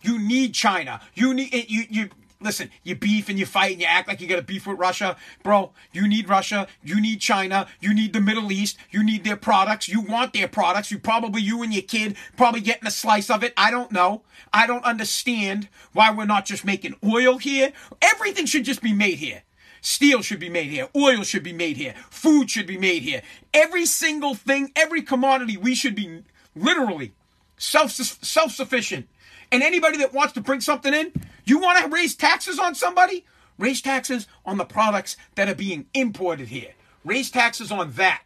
you 0.03 0.18
need 0.18 0.55
China. 0.55 1.01
You 1.14 1.33
need 1.33 1.70
you 1.70 1.85
you 1.88 2.11
listen, 2.40 2.70
you 2.83 2.94
beef 2.94 3.29
and 3.29 3.38
you 3.38 3.46
fight 3.46 3.72
and 3.72 3.81
you 3.81 3.87
act 3.87 4.09
like 4.09 4.20
you 4.20 4.29
got 4.29 4.38
a 4.38 4.42
beef 4.42 4.66
with 4.66 4.79
Russia. 4.79 5.16
Bro, 5.42 5.72
you 5.92 6.07
need 6.07 6.29
Russia, 6.29 6.68
you 6.83 7.01
need 7.01 7.20
China, 7.20 7.66
you 7.81 7.94
need 7.94 8.12
the 8.12 8.20
Middle 8.20 8.53
East, 8.53 8.79
you 8.90 9.03
need 9.03 9.24
their 9.24 9.37
products, 9.37 9.88
you 9.88 10.01
want 10.01 10.33
their 10.33 10.48
products. 10.48 10.90
You 10.90 10.98
probably 10.98 11.42
you 11.42 11.62
and 11.62 11.72
your 11.72 11.83
kid 11.83 12.16
probably 12.37 12.61
getting 12.61 12.87
a 12.87 12.90
slice 12.90 13.31
of 13.31 13.42
it. 13.42 13.53
I 13.57 13.70
don't 13.70 13.92
know. 13.92 14.22
I 14.53 14.66
don't 14.66 14.85
understand 14.85 15.68
why 15.92 16.11
we're 16.12 16.24
not 16.27 16.44
just 16.44 16.64
making 16.64 16.94
oil 17.05 17.38
here. 17.38 17.72
Everything 18.01 18.46
should 18.46 18.64
just 18.64 18.83
be 18.83 18.92
made 18.92 19.18
here. 19.18 19.42
Steel 19.81 20.22
should 20.22 20.40
be 20.40 20.48
made 20.48 20.70
here. 20.70 20.88
Oil 20.96 21.22
should 21.22 21.44
be 21.44 21.53
made 21.53 21.77
here. 21.77 21.94
Food 22.11 22.51
should 22.51 22.66
be 22.66 22.79
made 22.79 23.03
here. 23.03 23.22
Every 23.55 23.87
single 23.87 24.35
thing, 24.35 24.72
every 24.74 25.03
commodity, 25.03 25.57
we 25.57 25.74
should 25.74 25.94
be 25.94 26.22
literally 26.57 27.12
self 27.59 27.92
self 27.92 28.53
sufficient. 28.53 29.09
And 29.51 29.63
anybody 29.63 29.99
that 29.99 30.13
wants 30.13 30.35
to 30.35 30.41
bring 30.41 30.61
something 30.61 30.93
in, 30.93 31.13
you 31.45 31.59
want 31.59 31.79
to 31.83 31.89
raise 31.89 32.15
taxes 32.15 32.59
on 32.59 32.75
somebody? 32.75 33.25
Raise 33.59 33.81
taxes 33.81 34.27
on 34.45 34.59
the 34.59 34.65
products 34.65 35.17
that 35.35 35.49
are 35.49 35.55
being 35.55 35.87
imported 35.95 36.49
here. 36.49 36.75
Raise 37.05 37.31
taxes 37.31 37.73
on 37.73 37.93
that. 37.93 38.23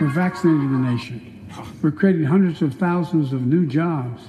We're 0.00 0.08
vaccinating 0.08 0.72
the 0.72 0.90
nation. 0.90 1.48
We're 1.82 1.92
creating 1.92 2.24
hundreds 2.24 2.62
of 2.62 2.74
thousands 2.74 3.32
of 3.32 3.46
new 3.46 3.66
jobs. 3.66 4.22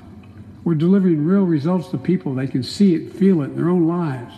We're 0.64 0.76
delivering 0.76 1.26
real 1.26 1.44
results 1.44 1.90
to 1.90 1.98
people. 1.98 2.36
They 2.36 2.48
can 2.48 2.64
see 2.64 2.96
it, 2.96 3.14
feel 3.14 3.42
it 3.42 3.46
in 3.46 3.56
their 3.56 3.70
own 3.70 3.88
lives. 3.88 4.34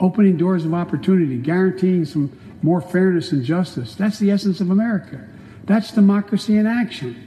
Opening 0.00 0.36
doors 0.36 0.64
of 0.64 0.74
opportunity, 0.74 1.38
guaranteeing 1.38 2.04
some 2.04 2.36
more 2.62 2.80
fairness 2.80 3.32
and 3.32 3.44
justice. 3.44 3.94
That's 3.94 4.18
the 4.18 4.30
essence 4.30 4.60
of 4.60 4.70
America. 4.70 5.26
That's 5.64 5.92
democracy 5.92 6.56
in 6.56 6.66
action. 6.66 7.23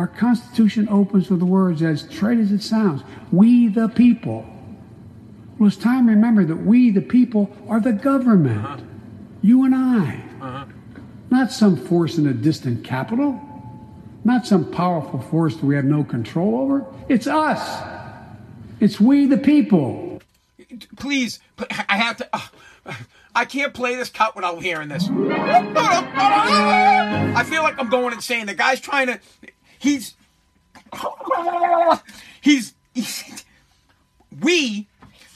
Our 0.00 0.06
Constitution 0.06 0.88
opens 0.88 1.28
with 1.28 1.40
the 1.40 1.44
words 1.44 1.82
as 1.82 2.04
trite 2.04 2.38
as 2.38 2.52
it 2.52 2.62
sounds 2.62 3.02
We 3.30 3.68
the 3.68 3.86
people. 3.86 4.46
Well, 5.58 5.66
it's 5.66 5.76
time 5.76 6.06
to 6.06 6.14
remember 6.14 6.42
that 6.46 6.56
we 6.56 6.90
the 6.90 7.02
people 7.02 7.54
are 7.68 7.80
the 7.80 7.92
government. 7.92 8.64
Uh-huh. 8.64 8.78
You 9.42 9.66
and 9.66 9.74
I. 9.74 10.22
Uh-huh. 10.40 10.64
Not 11.28 11.52
some 11.52 11.76
force 11.76 12.16
in 12.16 12.26
a 12.26 12.32
distant 12.32 12.82
capital. 12.82 13.38
Not 14.24 14.46
some 14.46 14.70
powerful 14.70 15.20
force 15.20 15.56
that 15.56 15.66
we 15.66 15.74
have 15.74 15.84
no 15.84 16.02
control 16.02 16.58
over. 16.58 16.86
It's 17.10 17.26
us. 17.26 17.60
It's 18.80 18.98
we 18.98 19.26
the 19.26 19.36
people. 19.36 20.22
Please, 20.96 21.40
I 21.90 21.98
have 21.98 22.16
to. 22.16 22.28
Uh, 22.32 22.94
I 23.34 23.44
can't 23.44 23.74
play 23.74 23.96
this 23.96 24.08
cut 24.08 24.34
without 24.34 24.62
hearing 24.62 24.88
this. 24.88 25.10
I 25.10 27.44
feel 27.44 27.62
like 27.62 27.78
I'm 27.78 27.90
going 27.90 28.14
insane. 28.14 28.46
The 28.46 28.54
guy's 28.54 28.80
trying 28.80 29.08
to. 29.08 29.20
He's. 29.80 30.14
He's. 32.40 32.74
he's 32.94 33.44
we, 34.40 34.86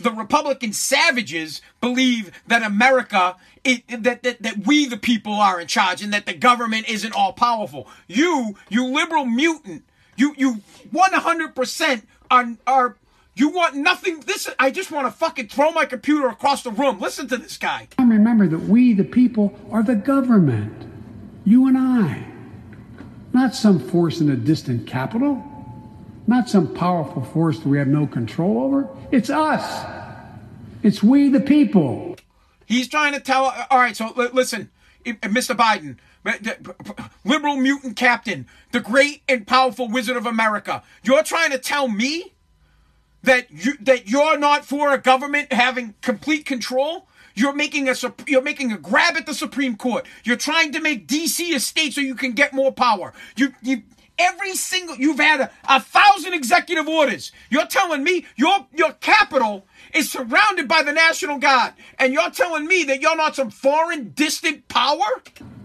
the 0.01 0.13
Republican 0.13 0.73
savages, 0.73 1.61
believe 1.81 2.31
that 2.47 2.63
America 2.63 3.37
it, 3.65 3.83
that, 3.89 4.23
that, 4.23 4.43
that 4.43 4.67
we 4.67 4.87
the 4.87 4.97
people 4.97 5.33
are 5.33 5.61
in 5.61 5.67
charge 5.67 6.03
and 6.03 6.13
that 6.13 6.27
the 6.27 6.35
government 6.35 6.89
isn't 6.89 7.15
all 7.15 7.33
powerful. 7.33 7.89
You, 8.07 8.57
you 8.69 8.87
liberal 8.87 9.25
mutant, 9.25 9.85
you, 10.17 10.35
you 10.37 10.61
100% 10.93 12.03
are, 12.31 12.49
are, 12.67 12.97
you 13.35 13.49
want 13.49 13.75
nothing. 13.75 14.21
This, 14.21 14.49
I 14.59 14.71
just 14.71 14.91
want 14.91 15.07
to 15.07 15.11
fucking 15.11 15.49
throw 15.49 15.71
my 15.71 15.87
computer 15.87 16.29
across 16.29 16.63
the 16.63 16.71
room. 16.71 17.01
Listen 17.01 17.27
to 17.29 17.37
this 17.37 17.57
guy. 17.57 17.89
Remember 17.99 18.47
that 18.47 18.61
we 18.61 18.93
the 18.93 19.05
people 19.05 19.59
are 19.71 19.83
the 19.83 19.97
government. 19.97 20.85
You 21.45 21.67
and 21.67 21.77
I. 21.77 22.34
Not 23.35 23.53
some 23.57 23.81
force 23.81 24.21
in 24.21 24.31
a 24.31 24.37
distant 24.37 24.87
capital. 24.87 25.43
Not 26.29 26.49
some 26.49 26.73
powerful 26.73 27.23
force 27.23 27.59
that 27.59 27.69
we 27.69 27.77
have 27.79 27.89
no 27.89 28.07
control 28.07 28.63
over. 28.63 28.89
It's 29.11 29.29
us. 29.29 29.85
It's 30.85 31.03
we 31.03 31.29
the 31.29 31.41
people. 31.41 32.17
He's 32.65 32.87
trying 32.87 33.13
to 33.13 33.21
tell. 33.21 33.53
All 33.71 33.79
right, 33.79 33.97
so 33.97 34.13
listen, 34.33 34.71
Mr. 35.05 35.57
Biden, 35.57 35.97
liberal 37.25 37.57
mutant 37.57 37.97
captain, 37.97 38.47
the 38.71 38.79
great 38.79 39.23
and 39.29 39.45
powerful 39.45 39.89
wizard 39.89 40.17
of 40.17 40.27
America. 40.27 40.85
You're 41.03 41.25
trying 41.25 41.51
to 41.51 41.59
tell 41.59 41.89
me 41.89 42.33
that 43.25 43.51
you 43.51 43.77
that 43.81 44.09
you're 44.09 44.39
not 44.39 44.65
for 44.65 44.93
a 44.93 44.99
government 44.99 45.53
having 45.53 45.95
complete 46.03 46.47
control. 46.47 47.09
You're 47.35 47.53
making 47.53 47.89
a 47.89 47.95
you're 48.27 48.43
making 48.43 48.73
a 48.73 48.79
grab 48.79 49.17
at 49.17 49.27
the 49.27 49.35
Supreme 49.35 49.77
Court. 49.77 50.07
You're 50.25 50.37
trying 50.37 50.73
to 50.73 50.81
make 50.81 51.07
DC 51.09 51.55
a 51.55 51.61
state 51.61 51.95
so 51.95 52.01
you 52.01 52.15
can 52.15 52.33
get 52.33 52.53
more 52.53 52.73
power. 52.73 53.13
You 53.37 53.55
you 53.63 53.83
every 54.19 54.55
single 54.55 54.97
you've 54.97 55.19
had 55.19 55.41
a, 55.41 55.51
a 55.69 55.81
thousand 55.81 56.35
executive 56.35 56.89
orders. 56.89 57.33
You're 57.51 57.67
telling 57.67 58.05
me 58.05 58.27
your 58.37 58.67
your 58.73 58.93
capital 58.93 59.67
is 59.93 60.11
surrounded 60.11 60.69
by 60.69 60.83
the 60.83 60.93
National 60.93 61.39
Guard. 61.39 61.75
And 61.99 62.13
you're 62.13 62.31
telling 62.31 62.67
me 62.67 62.85
that 62.85 63.01
you're 63.01 63.17
not 63.17 63.37
some 63.37 63.51
foreign, 63.51 64.11
distant 64.11 64.69
power? 64.69 65.23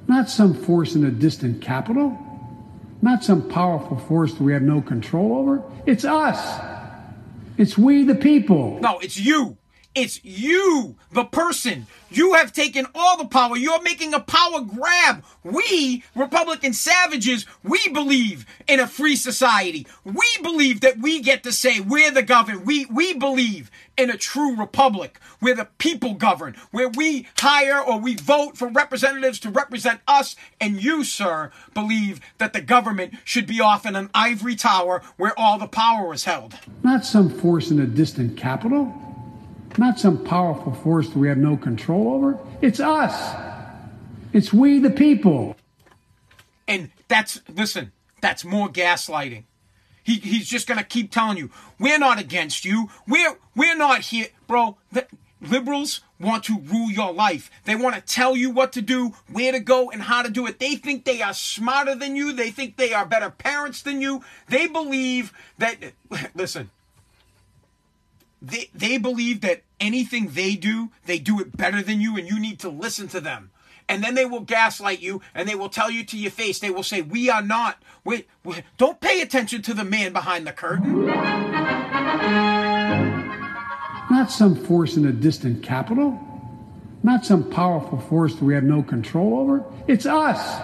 Not 0.07 0.29
some 0.29 0.53
force 0.53 0.95
in 0.95 1.05
a 1.05 1.11
distant 1.11 1.61
capital. 1.61 2.17
Not 3.01 3.23
some 3.23 3.47
powerful 3.49 3.97
force 3.97 4.33
that 4.33 4.43
we 4.43 4.53
have 4.53 4.61
no 4.61 4.81
control 4.81 5.37
over. 5.37 5.63
It's 5.85 6.03
us. 6.03 6.59
It's 7.57 7.77
we 7.77 8.03
the 8.03 8.15
people. 8.15 8.79
No, 8.81 8.99
it's 8.99 9.17
you. 9.17 9.57
It's 9.99 10.23
you, 10.23 10.95
the 11.11 11.25
person. 11.25 11.85
You 12.09 12.35
have 12.35 12.53
taken 12.53 12.85
all 12.95 13.17
the 13.17 13.27
power. 13.27 13.57
You're 13.57 13.81
making 13.81 14.13
a 14.13 14.21
power 14.21 14.61
grab. 14.61 15.25
We, 15.43 16.05
Republican 16.15 16.71
savages, 16.71 17.45
we 17.63 17.85
believe 17.89 18.45
in 18.65 18.79
a 18.79 18.87
free 18.87 19.17
society. 19.17 19.85
We 20.05 20.25
believe 20.41 20.79
that 20.81 20.99
we 20.99 21.21
get 21.21 21.43
to 21.43 21.51
say 21.51 21.81
we're 21.81 22.11
the 22.11 22.23
government. 22.23 22.65
We, 22.65 22.85
we 22.85 23.13
believe 23.13 23.69
in 23.97 24.09
a 24.09 24.15
true 24.15 24.55
republic 24.55 25.19
where 25.41 25.53
the 25.53 25.67
people 25.79 26.13
govern, 26.13 26.55
where 26.71 26.87
we 26.87 27.27
hire 27.37 27.81
or 27.81 27.99
we 27.99 28.15
vote 28.15 28.57
for 28.57 28.69
representatives 28.69 29.37
to 29.41 29.49
represent 29.49 29.99
us. 30.07 30.37
And 30.61 30.81
you, 30.81 31.03
sir, 31.03 31.51
believe 31.73 32.21
that 32.37 32.53
the 32.53 32.61
government 32.61 33.15
should 33.25 33.47
be 33.47 33.59
off 33.59 33.85
in 33.85 33.97
an 33.97 34.09
ivory 34.13 34.55
tower 34.55 35.01
where 35.17 35.37
all 35.37 35.59
the 35.59 35.67
power 35.67 36.13
is 36.13 36.23
held. 36.23 36.57
Not 36.83 37.03
some 37.03 37.29
force 37.29 37.69
in 37.69 37.81
a 37.81 37.85
distant 37.85 38.37
capital 38.37 39.08
not 39.77 39.99
some 39.99 40.23
powerful 40.23 40.73
force 40.73 41.09
that 41.09 41.17
we 41.17 41.27
have 41.27 41.37
no 41.37 41.57
control 41.57 42.13
over. 42.13 42.39
It's 42.61 42.79
us. 42.79 43.35
It's 44.33 44.53
we 44.53 44.79
the 44.79 44.89
people. 44.89 45.55
And 46.67 46.91
that's, 47.07 47.41
listen, 47.49 47.91
that's 48.21 48.45
more 48.45 48.69
gaslighting. 48.69 49.45
He, 50.03 50.15
he's 50.15 50.47
just 50.47 50.67
going 50.67 50.77
to 50.79 50.83
keep 50.83 51.11
telling 51.11 51.37
you, 51.37 51.51
we're 51.79 51.99
not 51.99 52.19
against 52.19 52.65
you. 52.65 52.89
We're, 53.07 53.37
we're 53.55 53.75
not 53.75 54.01
here. 54.01 54.27
Bro, 54.47 54.77
the 54.91 55.07
liberals 55.41 56.01
want 56.19 56.43
to 56.45 56.59
rule 56.59 56.91
your 56.91 57.13
life. 57.13 57.49
They 57.65 57.75
want 57.75 57.95
to 57.95 58.01
tell 58.01 58.35
you 58.35 58.49
what 58.49 58.73
to 58.73 58.81
do, 58.81 59.13
where 59.31 59.51
to 59.51 59.59
go, 59.59 59.89
and 59.89 60.01
how 60.01 60.21
to 60.21 60.29
do 60.29 60.45
it. 60.47 60.59
They 60.59 60.75
think 60.75 61.05
they 61.05 61.21
are 61.21 61.33
smarter 61.33 61.95
than 61.95 62.15
you. 62.15 62.33
They 62.33 62.51
think 62.51 62.77
they 62.77 62.93
are 62.93 63.05
better 63.05 63.29
parents 63.29 63.81
than 63.81 64.01
you. 64.01 64.23
They 64.47 64.67
believe 64.67 65.31
that, 65.57 65.77
listen, 66.35 66.69
they 68.41 68.69
they 68.73 68.97
believe 68.97 69.41
that 69.41 69.63
anything 69.79 70.29
they 70.29 70.55
do, 70.55 70.91
they 71.05 71.19
do 71.19 71.39
it 71.39 71.55
better 71.55 71.81
than 71.81 72.01
you, 72.01 72.17
and 72.17 72.27
you 72.27 72.39
need 72.39 72.59
to 72.59 72.69
listen 72.69 73.07
to 73.09 73.19
them. 73.19 73.51
And 73.87 74.03
then 74.03 74.13
they 74.13 74.25
will 74.25 74.41
gaslight 74.41 74.99
you, 74.99 75.21
and 75.33 75.49
they 75.49 75.55
will 75.55 75.69
tell 75.69 75.89
you 75.89 76.03
to 76.05 76.17
your 76.17 76.31
face. 76.31 76.59
They 76.59 76.69
will 76.69 76.83
say, 76.83 77.01
"We 77.01 77.29
are 77.29 77.41
not. 77.41 77.81
Wait, 78.03 78.27
wait 78.43 78.63
don't 78.77 79.01
pay 79.01 79.21
attention 79.21 79.61
to 79.63 79.73
the 79.73 79.83
man 79.83 80.13
behind 80.13 80.45
the 80.45 80.51
curtain." 80.51 81.07
Not 84.11 84.31
some 84.31 84.55
force 84.55 84.95
in 84.97 85.05
a 85.05 85.11
distant 85.11 85.63
capital. 85.63 86.19
Not 87.03 87.25
some 87.25 87.49
powerful 87.49 87.99
force 87.99 88.35
that 88.35 88.43
we 88.43 88.53
have 88.53 88.63
no 88.63 88.83
control 88.83 89.39
over. 89.39 89.63
It's 89.87 90.05
us. 90.05 90.61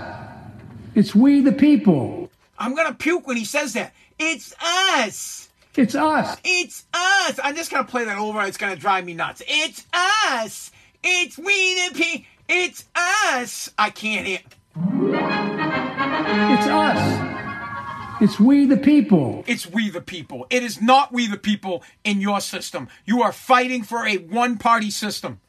It's 0.93 1.15
we 1.15 1.41
the 1.41 1.51
people. 1.51 2.29
I'm 2.57 2.75
gonna 2.75 2.93
puke 2.93 3.27
when 3.27 3.37
he 3.37 3.45
says 3.45 3.73
that. 3.73 3.93
It's 4.17 4.53
us. 4.61 5.49
It's 5.77 5.93
us. 5.93 6.37
It's 6.43 6.85
us. 6.93 7.39
I'm 7.43 7.55
just 7.55 7.69
gonna 7.69 7.83
play 7.83 8.05
that 8.05 8.17
over. 8.17 8.41
It's 8.43 8.57
gonna 8.57 8.77
drive 8.77 9.05
me 9.05 9.13
nuts. 9.13 9.41
It's 9.45 9.85
us. 9.93 10.71
It's 11.03 11.37
we 11.37 11.89
the 11.89 11.95
people. 11.95 12.25
It's 12.47 12.85
us. 12.95 13.71
I 13.77 13.89
can't 13.89 14.25
hear. 14.25 14.39
It's 14.77 16.67
us. 16.67 18.21
It's 18.21 18.39
we 18.39 18.65
the 18.65 18.77
people. 18.77 19.43
It's 19.47 19.67
we 19.67 19.89
the 19.89 19.99
people. 19.99 20.47
It 20.49 20.63
is 20.63 20.81
not 20.81 21.11
we 21.11 21.27
the 21.27 21.37
people 21.37 21.83
in 22.05 22.21
your 22.21 22.39
system. 22.39 22.87
You 23.03 23.21
are 23.23 23.33
fighting 23.33 23.83
for 23.83 24.05
a 24.05 24.15
one 24.17 24.57
party 24.57 24.91
system. 24.91 25.41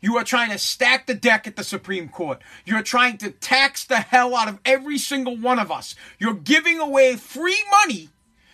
You 0.00 0.16
are 0.16 0.24
trying 0.24 0.50
to 0.50 0.58
stack 0.58 1.06
the 1.06 1.14
deck 1.14 1.46
at 1.46 1.54
the 1.54 1.64
Supreme 1.64 2.08
Court. 2.08 2.42
You're 2.64 2.82
trying 2.82 3.18
to 3.18 3.30
tax 3.30 3.84
the 3.84 4.00
hell 4.00 4.34
out 4.34 4.48
of 4.48 4.58
every 4.64 4.98
single 4.98 5.36
one 5.36 5.60
of 5.60 5.70
us. 5.70 5.94
You're 6.18 6.34
giving 6.34 6.80
away 6.80 7.16
free 7.16 7.62
money 7.70 8.10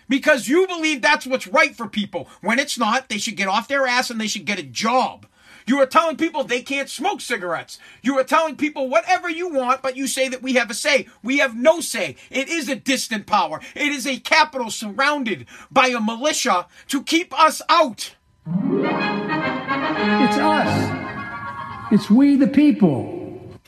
because 0.09 0.49
you 0.49 0.67
believe 0.67 1.03
that's 1.03 1.27
what's 1.27 1.47
right 1.47 1.75
for 1.75 1.88
people. 1.88 2.29
When 2.41 2.59
it's 2.59 2.79
not, 2.79 3.09
they 3.09 3.19
should 3.19 3.37
get 3.37 3.49
off 3.49 3.69
their 3.69 3.87
ass 3.87 4.11
and 4.11 4.21
they 4.21 4.27
should 4.27 4.45
get 4.45 4.59
a 4.59 4.65
job. 4.65 5.27
You 5.67 5.81
are 5.81 5.87
telling 5.87 6.17
people 6.17 6.45
they 6.45 6.62
can't 6.62 6.88
smoke 6.88 7.21
cigarettes. 7.21 7.79
You 8.03 8.19
are 8.19 8.25
telling 8.25 8.57
people 8.57 8.88
whatever 8.88 9.31
you 9.31 9.49
want, 9.49 9.83
but 9.83 9.97
you 9.97 10.07
say 10.07 10.29
that 10.29 10.43
we 10.43 10.55
have 10.55 10.71
a 10.71 10.75
say. 10.75 11.07
We 11.23 11.38
have 11.38 11.57
no 11.57 11.81
say. 11.81 12.17
It 12.31 12.49
is 12.49 12.69
a 12.69 12.75
distant 12.75 13.27
power. 13.27 13.61
It 13.75 13.93
is 13.93 14.07
a 14.07 14.19
capital 14.19 14.71
surrounded 14.71 15.47
by 15.71 15.88
a 15.88 16.01
militia 16.01 16.67
to 16.88 17.03
keep 17.03 17.38
us 17.38 17.62
out. 17.69 18.17
It's 18.47 20.37
us. 20.38 21.93
It's 21.93 22.11
we 22.11 22.37
the 22.37 22.49
people. 22.49 23.59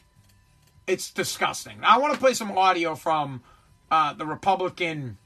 It's 0.87 1.11
disgusting. 1.11 1.79
I 1.83 1.99
want 1.99 2.14
to 2.14 2.20
play 2.20 2.35
some 2.35 2.57
audio 2.59 2.94
from 2.94 3.42
uh, 3.90 4.14
the 4.14 4.27
Republican 4.27 5.18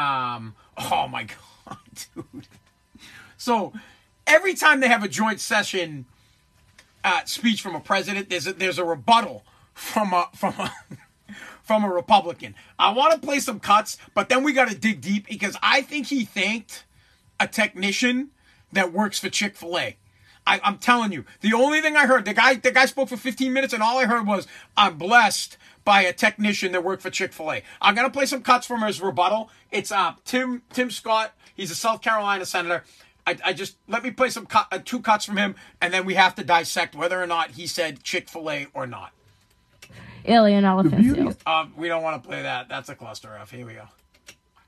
um, 0.00 0.54
oh 0.78 1.08
my 1.08 1.24
god, 1.66 1.78
dude. 2.14 2.46
So 3.36 3.72
every 4.26 4.54
time 4.54 4.80
they 4.80 4.88
have 4.88 5.04
a 5.04 5.08
joint 5.08 5.40
session 5.40 6.06
uh, 7.04 7.24
speech 7.24 7.62
from 7.62 7.74
a 7.74 7.80
president, 7.80 8.30
there's 8.30 8.46
a, 8.46 8.52
there's 8.52 8.78
a 8.78 8.84
rebuttal 8.84 9.44
from 9.74 10.12
a 10.12 10.28
from 10.34 10.54
a 10.58 10.72
from 11.62 11.84
a 11.84 11.88
Republican. 11.88 12.54
I 12.78 12.92
want 12.92 13.12
to 13.12 13.18
play 13.18 13.40
some 13.40 13.60
cuts, 13.60 13.98
but 14.14 14.28
then 14.28 14.42
we 14.42 14.52
got 14.52 14.68
to 14.68 14.78
dig 14.78 15.00
deep 15.00 15.28
because 15.28 15.56
I 15.62 15.82
think 15.82 16.06
he 16.06 16.24
thanked 16.24 16.84
a 17.38 17.46
technician 17.46 18.30
that 18.72 18.92
works 18.92 19.18
for 19.18 19.28
Chick 19.28 19.56
Fil 19.56 19.78
A. 19.78 19.96
I, 20.46 20.60
I'm 20.64 20.78
telling 20.78 21.12
you, 21.12 21.24
the 21.42 21.52
only 21.52 21.80
thing 21.80 21.96
I 21.96 22.06
heard, 22.06 22.24
the 22.24 22.34
guy, 22.34 22.54
the 22.54 22.70
guy 22.72 22.86
spoke 22.86 23.08
for 23.08 23.16
15 23.16 23.52
minutes, 23.52 23.72
and 23.72 23.82
all 23.82 23.98
I 23.98 24.06
heard 24.06 24.26
was, 24.26 24.46
"I'm 24.76 24.96
blessed 24.98 25.56
by 25.84 26.02
a 26.02 26.12
technician 26.12 26.72
that 26.72 26.82
worked 26.82 27.02
for 27.02 27.10
Chick 27.10 27.32
Fil 27.32 27.52
A." 27.52 27.62
I'm 27.80 27.94
gonna 27.94 28.10
play 28.10 28.26
some 28.26 28.42
cuts 28.42 28.66
from 28.66 28.82
his 28.82 29.00
rebuttal. 29.00 29.50
It's 29.70 29.92
uh 29.92 30.14
Tim 30.24 30.62
Tim 30.72 30.90
Scott. 30.90 31.32
He's 31.54 31.70
a 31.70 31.74
South 31.76 32.00
Carolina 32.00 32.46
senator. 32.46 32.84
I, 33.26 33.36
I 33.44 33.52
just 33.52 33.76
let 33.86 34.02
me 34.02 34.10
play 34.10 34.30
some 34.30 34.46
cut, 34.46 34.66
uh, 34.72 34.78
two 34.84 35.00
cuts 35.00 35.24
from 35.26 35.36
him, 35.36 35.54
and 35.80 35.92
then 35.92 36.04
we 36.06 36.14
have 36.14 36.34
to 36.36 36.44
dissect 36.44 36.94
whether 36.96 37.22
or 37.22 37.26
not 37.26 37.50
he 37.52 37.66
said 37.66 38.02
Chick 38.02 38.28
Fil 38.28 38.50
A 38.50 38.66
or 38.72 38.86
not. 38.86 39.12
Alien 40.24 40.64
elephant 40.64 40.96
beauty- 41.00 41.20
seals. 41.20 41.36
Um, 41.46 41.72
we 41.76 41.88
don't 41.88 42.02
want 42.02 42.22
to 42.22 42.28
play 42.28 42.42
that. 42.42 42.68
That's 42.68 42.88
a 42.88 42.94
cluster 42.94 43.36
F. 43.40 43.50
Here 43.50 43.66
we 43.66 43.74
go. 43.74 43.84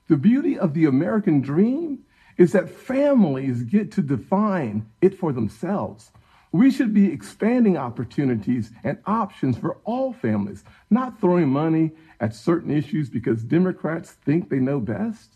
The 0.07 0.17
beauty 0.17 0.57
of 0.57 0.73
the 0.73 0.85
American 0.85 1.41
dream 1.41 1.99
is 2.37 2.51
that 2.53 2.69
families 2.69 3.63
get 3.63 3.91
to 3.93 4.01
define 4.01 4.85
it 5.01 5.17
for 5.17 5.31
themselves. 5.31 6.11
We 6.51 6.69
should 6.69 6.93
be 6.93 7.11
expanding 7.11 7.77
opportunities 7.77 8.71
and 8.83 8.99
options 9.05 9.57
for 9.57 9.77
all 9.85 10.13
families, 10.13 10.63
not 10.89 11.19
throwing 11.19 11.49
money 11.49 11.91
at 12.19 12.35
certain 12.35 12.69
issues 12.69 13.09
because 13.09 13.43
Democrats 13.43 14.11
think 14.11 14.49
they 14.49 14.59
know 14.59 14.79
best. 14.79 15.31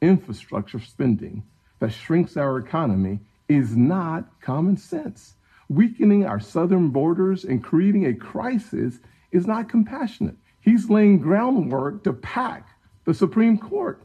Infrastructure 0.00 0.78
spending 0.80 1.42
that 1.80 1.92
shrinks 1.92 2.36
our 2.36 2.58
economy 2.58 3.18
is 3.48 3.76
not 3.76 4.40
common 4.40 4.76
sense. 4.76 5.34
Weakening 5.68 6.24
our 6.24 6.40
southern 6.40 6.90
borders 6.90 7.44
and 7.44 7.64
creating 7.64 8.06
a 8.06 8.14
crisis 8.14 9.00
is 9.32 9.46
not 9.46 9.68
compassionate. 9.68 10.36
He's 10.60 10.88
laying 10.88 11.18
groundwork 11.18 12.04
to 12.04 12.12
pack 12.12 12.68
the 13.04 13.14
Supreme 13.14 13.58
Court. 13.58 14.02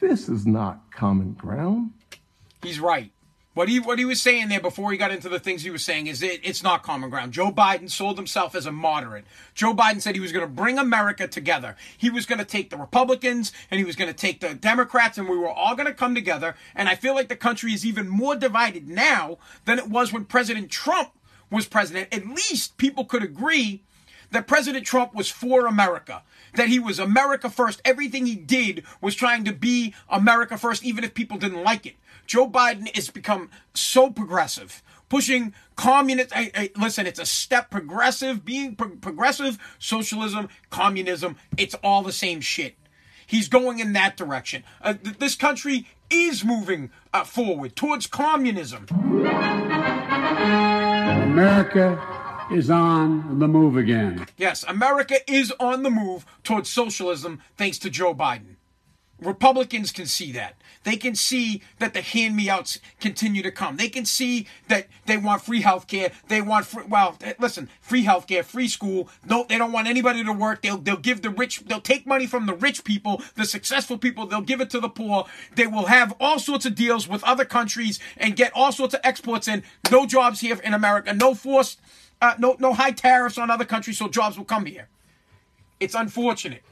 This 0.00 0.28
is 0.28 0.46
not 0.46 0.90
common 0.90 1.32
ground. 1.32 1.92
He's 2.62 2.80
right. 2.80 3.10
What 3.54 3.68
he 3.68 3.78
what 3.78 4.00
he 4.00 4.04
was 4.04 4.20
saying 4.20 4.48
there 4.48 4.60
before 4.60 4.90
he 4.90 4.98
got 4.98 5.12
into 5.12 5.28
the 5.28 5.38
things 5.38 5.62
he 5.62 5.70
was 5.70 5.84
saying 5.84 6.08
is 6.08 6.24
it, 6.24 6.40
it's 6.42 6.64
not 6.64 6.82
common 6.82 7.08
ground. 7.08 7.32
Joe 7.32 7.52
Biden 7.52 7.88
sold 7.88 8.16
himself 8.16 8.56
as 8.56 8.66
a 8.66 8.72
moderate. 8.72 9.24
Joe 9.54 9.72
Biden 9.72 10.02
said 10.02 10.16
he 10.16 10.20
was 10.20 10.32
going 10.32 10.44
to 10.44 10.52
bring 10.52 10.76
America 10.76 11.28
together. 11.28 11.76
He 11.96 12.10
was 12.10 12.26
going 12.26 12.40
to 12.40 12.44
take 12.44 12.70
the 12.70 12.76
Republicans 12.76 13.52
and 13.70 13.78
he 13.78 13.84
was 13.84 13.94
going 13.94 14.10
to 14.10 14.16
take 14.16 14.40
the 14.40 14.54
Democrats 14.54 15.18
and 15.18 15.28
we 15.28 15.38
were 15.38 15.48
all 15.48 15.76
going 15.76 15.86
to 15.86 15.94
come 15.94 16.16
together. 16.16 16.56
And 16.74 16.88
I 16.88 16.96
feel 16.96 17.14
like 17.14 17.28
the 17.28 17.36
country 17.36 17.72
is 17.72 17.86
even 17.86 18.08
more 18.08 18.34
divided 18.34 18.88
now 18.88 19.38
than 19.66 19.78
it 19.78 19.88
was 19.88 20.12
when 20.12 20.24
President 20.24 20.68
Trump 20.68 21.12
was 21.48 21.66
president. 21.66 22.12
At 22.12 22.26
least 22.26 22.76
people 22.76 23.04
could 23.04 23.22
agree 23.22 23.84
that 24.34 24.46
President 24.48 24.84
Trump 24.84 25.14
was 25.14 25.30
for 25.30 25.66
America, 25.66 26.22
that 26.54 26.68
he 26.68 26.80
was 26.80 26.98
America 26.98 27.48
first. 27.48 27.80
Everything 27.84 28.26
he 28.26 28.34
did 28.34 28.82
was 29.00 29.14
trying 29.14 29.44
to 29.44 29.52
be 29.52 29.94
America 30.08 30.58
first, 30.58 30.84
even 30.84 31.04
if 31.04 31.14
people 31.14 31.38
didn't 31.38 31.62
like 31.62 31.86
it. 31.86 31.94
Joe 32.26 32.48
Biden 32.48 32.92
has 32.96 33.10
become 33.10 33.48
so 33.74 34.10
progressive, 34.10 34.82
pushing 35.08 35.54
communist. 35.76 36.32
Listen, 36.76 37.06
it's 37.06 37.20
a 37.20 37.26
step 37.26 37.70
progressive, 37.70 38.44
being 38.44 38.74
pro- 38.74 38.96
progressive, 38.96 39.56
socialism, 39.78 40.48
communism. 40.68 41.36
It's 41.56 41.76
all 41.76 42.02
the 42.02 42.12
same 42.12 42.40
shit. 42.40 42.74
He's 43.26 43.48
going 43.48 43.78
in 43.78 43.92
that 43.92 44.16
direction. 44.16 44.64
Uh, 44.82 44.94
th- 44.94 45.18
this 45.18 45.36
country 45.36 45.86
is 46.10 46.44
moving 46.44 46.90
uh, 47.12 47.22
forward 47.22 47.76
towards 47.76 48.08
communism. 48.08 48.86
America 51.22 52.23
is 52.50 52.70
on 52.70 53.38
the 53.38 53.48
move 53.48 53.76
again. 53.76 54.26
Yes, 54.36 54.64
America 54.66 55.16
is 55.30 55.52
on 55.58 55.82
the 55.82 55.90
move 55.90 56.26
towards 56.42 56.68
socialism 56.68 57.40
thanks 57.56 57.78
to 57.78 57.90
Joe 57.90 58.14
Biden. 58.14 58.56
Republicans 59.20 59.92
can 59.92 60.06
see 60.06 60.32
that. 60.32 60.56
They 60.82 60.96
can 60.96 61.14
see 61.14 61.62
that 61.78 61.94
the 61.94 62.02
hand 62.02 62.36
me 62.36 62.50
outs 62.50 62.78
continue 63.00 63.42
to 63.42 63.50
come. 63.50 63.76
They 63.76 63.88
can 63.88 64.04
see 64.04 64.46
that 64.68 64.88
they 65.06 65.16
want 65.16 65.42
free 65.42 65.62
health 65.62 65.86
care. 65.86 66.12
They 66.28 66.42
want 66.42 66.66
free, 66.66 66.84
well, 66.86 67.16
eh, 67.22 67.32
listen, 67.38 67.70
free 67.80 68.02
health 68.02 68.26
care, 68.26 68.42
free 68.42 68.68
school. 68.68 69.08
No, 69.24 69.46
they 69.48 69.56
don't 69.56 69.72
want 69.72 69.88
anybody 69.88 70.22
to 70.22 70.32
work. 70.32 70.62
They'll, 70.62 70.76
they'll 70.76 70.96
give 70.96 71.22
the 71.22 71.30
rich, 71.30 71.64
they'll 71.64 71.80
take 71.80 72.06
money 72.06 72.26
from 72.26 72.46
the 72.46 72.54
rich 72.54 72.84
people, 72.84 73.22
the 73.34 73.46
successful 73.46 73.96
people. 73.96 74.26
They'll 74.26 74.42
give 74.42 74.60
it 74.60 74.68
to 74.70 74.80
the 74.80 74.90
poor. 74.90 75.24
They 75.54 75.66
will 75.66 75.86
have 75.86 76.14
all 76.20 76.38
sorts 76.38 76.66
of 76.66 76.74
deals 76.74 77.08
with 77.08 77.24
other 77.24 77.44
countries 77.44 77.98
and 78.16 78.36
get 78.36 78.52
all 78.54 78.72
sorts 78.72 78.94
of 78.94 79.00
exports 79.04 79.48
in. 79.48 79.62
No 79.90 80.06
jobs 80.06 80.40
here 80.40 80.58
in 80.62 80.74
America. 80.74 81.14
No 81.14 81.34
forced, 81.34 81.80
uh, 82.20 82.34
no, 82.38 82.56
no 82.58 82.72
high 82.72 82.92
tariffs 82.92 83.38
on 83.38 83.50
other 83.50 83.64
countries. 83.64 83.98
So 83.98 84.08
jobs 84.08 84.36
will 84.38 84.44
come 84.44 84.66
here. 84.66 84.88
It's 85.80 85.94
unfortunate. 85.94 86.62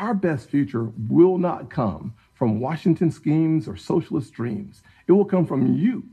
Our 0.00 0.14
best 0.14 0.48
future 0.48 0.92
will 1.08 1.38
not 1.38 1.70
come 1.70 2.14
from 2.34 2.60
Washington 2.60 3.10
schemes 3.10 3.66
or 3.66 3.76
socialist 3.76 4.32
dreams. 4.32 4.82
It 5.08 5.12
will 5.12 5.24
come 5.24 5.44
from 5.44 5.76
you, 5.76 6.04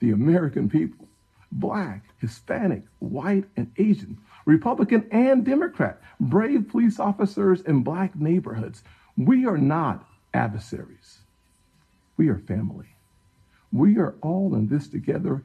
the 0.00 0.10
American 0.10 0.68
people, 0.68 1.08
black, 1.50 2.04
Hispanic, 2.18 2.82
white, 2.98 3.44
and 3.56 3.70
Asian, 3.78 4.18
Republican 4.44 5.06
and 5.12 5.44
Democrat, 5.44 6.00
brave 6.20 6.68
police 6.68 7.00
officers 7.00 7.62
in 7.62 7.82
black 7.82 8.14
neighborhoods. 8.16 8.82
We 9.16 9.46
are 9.46 9.58
not 9.58 10.06
adversaries. 10.34 11.20
We 12.16 12.28
are 12.28 12.38
family. 12.38 12.88
We 13.72 13.98
are 13.98 14.14
all 14.20 14.54
in 14.54 14.68
this 14.68 14.88
together, 14.88 15.42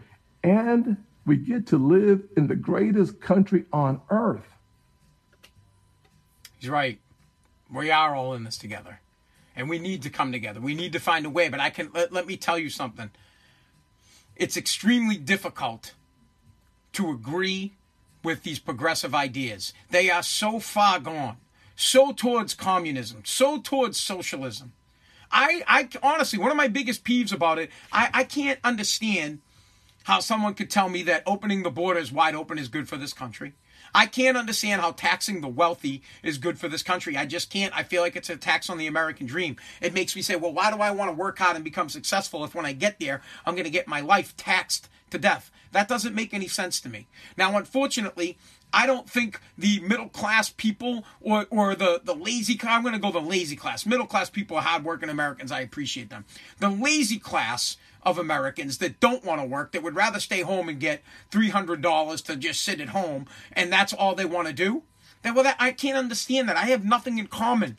and 0.47 0.97
we 1.25 1.35
get 1.35 1.67
to 1.67 1.77
live 1.77 2.23
in 2.37 2.47
the 2.47 2.55
greatest 2.55 3.19
country 3.19 3.65
on 3.73 4.01
earth. 4.09 4.47
He's 6.57 6.69
right. 6.69 6.99
We 7.71 7.91
are 7.91 8.15
all 8.15 8.33
in 8.33 8.45
this 8.45 8.57
together. 8.57 9.01
And 9.55 9.69
we 9.69 9.77
need 9.77 10.03
to 10.03 10.09
come 10.09 10.31
together. 10.31 10.61
We 10.61 10.73
need 10.73 10.93
to 10.93 10.99
find 10.99 11.25
a 11.25 11.29
way. 11.29 11.49
But 11.49 11.59
I 11.59 11.69
can 11.69 11.91
let, 11.93 12.13
let 12.13 12.27
me 12.27 12.37
tell 12.37 12.57
you 12.57 12.69
something. 12.69 13.11
It's 14.37 14.55
extremely 14.55 15.17
difficult 15.17 15.93
to 16.93 17.11
agree 17.11 17.73
with 18.23 18.43
these 18.43 18.59
progressive 18.59 19.13
ideas. 19.13 19.73
They 19.89 20.09
are 20.09 20.23
so 20.23 20.59
far 20.59 20.99
gone, 20.99 21.37
so 21.75 22.13
towards 22.13 22.53
communism, 22.53 23.23
so 23.25 23.59
towards 23.59 23.99
socialism. 23.99 24.71
I, 25.29 25.63
I 25.67 25.89
honestly, 26.01 26.39
one 26.39 26.51
of 26.51 26.57
my 26.57 26.69
biggest 26.69 27.03
peeves 27.03 27.33
about 27.33 27.59
it, 27.59 27.69
I, 27.91 28.09
I 28.13 28.23
can't 28.23 28.59
understand 28.63 29.39
how 30.07 30.21
someone 30.21 30.53
could 30.53 30.69
tell 30.69 30.87
me 30.87 31.03
that 31.03 31.21
opening 31.25 31.63
the 31.63 31.69
borders 31.69 32.13
wide 32.13 32.33
open 32.33 32.57
is 32.57 32.69
good 32.69 32.87
for 32.87 32.95
this 32.95 33.11
country. 33.11 33.51
I 33.93 34.05
can't 34.05 34.37
understand 34.37 34.79
how 34.79 34.91
taxing 34.91 35.41
the 35.41 35.49
wealthy 35.49 36.01
is 36.23 36.37
good 36.37 36.57
for 36.57 36.69
this 36.69 36.81
country. 36.81 37.17
I 37.17 37.25
just 37.25 37.49
can't. 37.49 37.75
I 37.75 37.83
feel 37.83 38.01
like 38.01 38.15
it's 38.15 38.29
a 38.29 38.37
tax 38.37 38.69
on 38.69 38.77
the 38.77 38.87
American 38.87 39.27
dream. 39.27 39.57
It 39.81 39.93
makes 39.93 40.15
me 40.15 40.21
say, 40.21 40.37
well, 40.37 40.53
why 40.53 40.71
do 40.71 40.77
I 40.77 40.91
want 40.91 41.09
to 41.09 41.13
work 41.13 41.39
hard 41.39 41.57
and 41.57 41.63
become 41.63 41.89
successful 41.89 42.45
if 42.45 42.55
when 42.55 42.65
I 42.65 42.71
get 42.71 43.01
there, 43.01 43.21
I'm 43.45 43.53
going 43.53 43.65
to 43.65 43.69
get 43.69 43.85
my 43.85 43.99
life 43.99 44.33
taxed 44.37 44.87
to 45.09 45.17
death? 45.17 45.51
That 45.73 45.89
doesn't 45.89 46.15
make 46.15 46.33
any 46.33 46.47
sense 46.47 46.79
to 46.81 46.89
me. 46.89 47.07
Now, 47.35 47.57
unfortunately, 47.57 48.37
I 48.71 48.85
don't 48.85 49.09
think 49.09 49.41
the 49.57 49.81
middle 49.81 50.07
class 50.07 50.49
people 50.49 51.03
or, 51.19 51.47
or 51.49 51.75
the, 51.75 51.99
the 52.01 52.15
lazy 52.15 52.57
I'm 52.63 52.81
going 52.81 52.93
to 52.93 52.99
go 52.99 53.11
the 53.11 53.19
lazy 53.19 53.57
class. 53.57 53.85
Middle 53.85 54.07
class 54.07 54.29
people 54.29 54.55
are 54.55 54.63
hardworking 54.63 55.09
Americans. 55.09 55.51
I 55.51 55.59
appreciate 55.59 56.09
them. 56.09 56.23
The 56.59 56.69
lazy 56.69 57.19
class 57.19 57.75
of 58.07 58.17
Americans 58.17 58.77
that 58.77 58.99
don't 58.99 59.25
want 59.25 59.41
to 59.41 59.47
work, 59.47 59.73
that 59.73 59.83
would 59.83 59.95
rather 59.95 60.19
stay 60.19 60.41
home 60.41 60.69
and 60.69 60.79
get 60.79 61.03
$300 61.31 62.25
to 62.25 62.35
just 62.35 62.63
sit 62.63 62.79
at 62.79 62.89
home, 62.89 63.25
and 63.53 63.71
that's 63.71 63.93
all 63.93 64.15
they 64.15 64.25
want 64.25 64.47
to 64.47 64.53
do, 64.53 64.83
then, 65.21 65.33
well, 65.33 65.43
that, 65.43 65.57
I 65.59 65.71
can't 65.71 65.97
understand 65.97 66.47
that. 66.47 66.57
I 66.57 66.65
have 66.65 66.85
nothing 66.85 67.17
in 67.17 67.27
common 67.27 67.77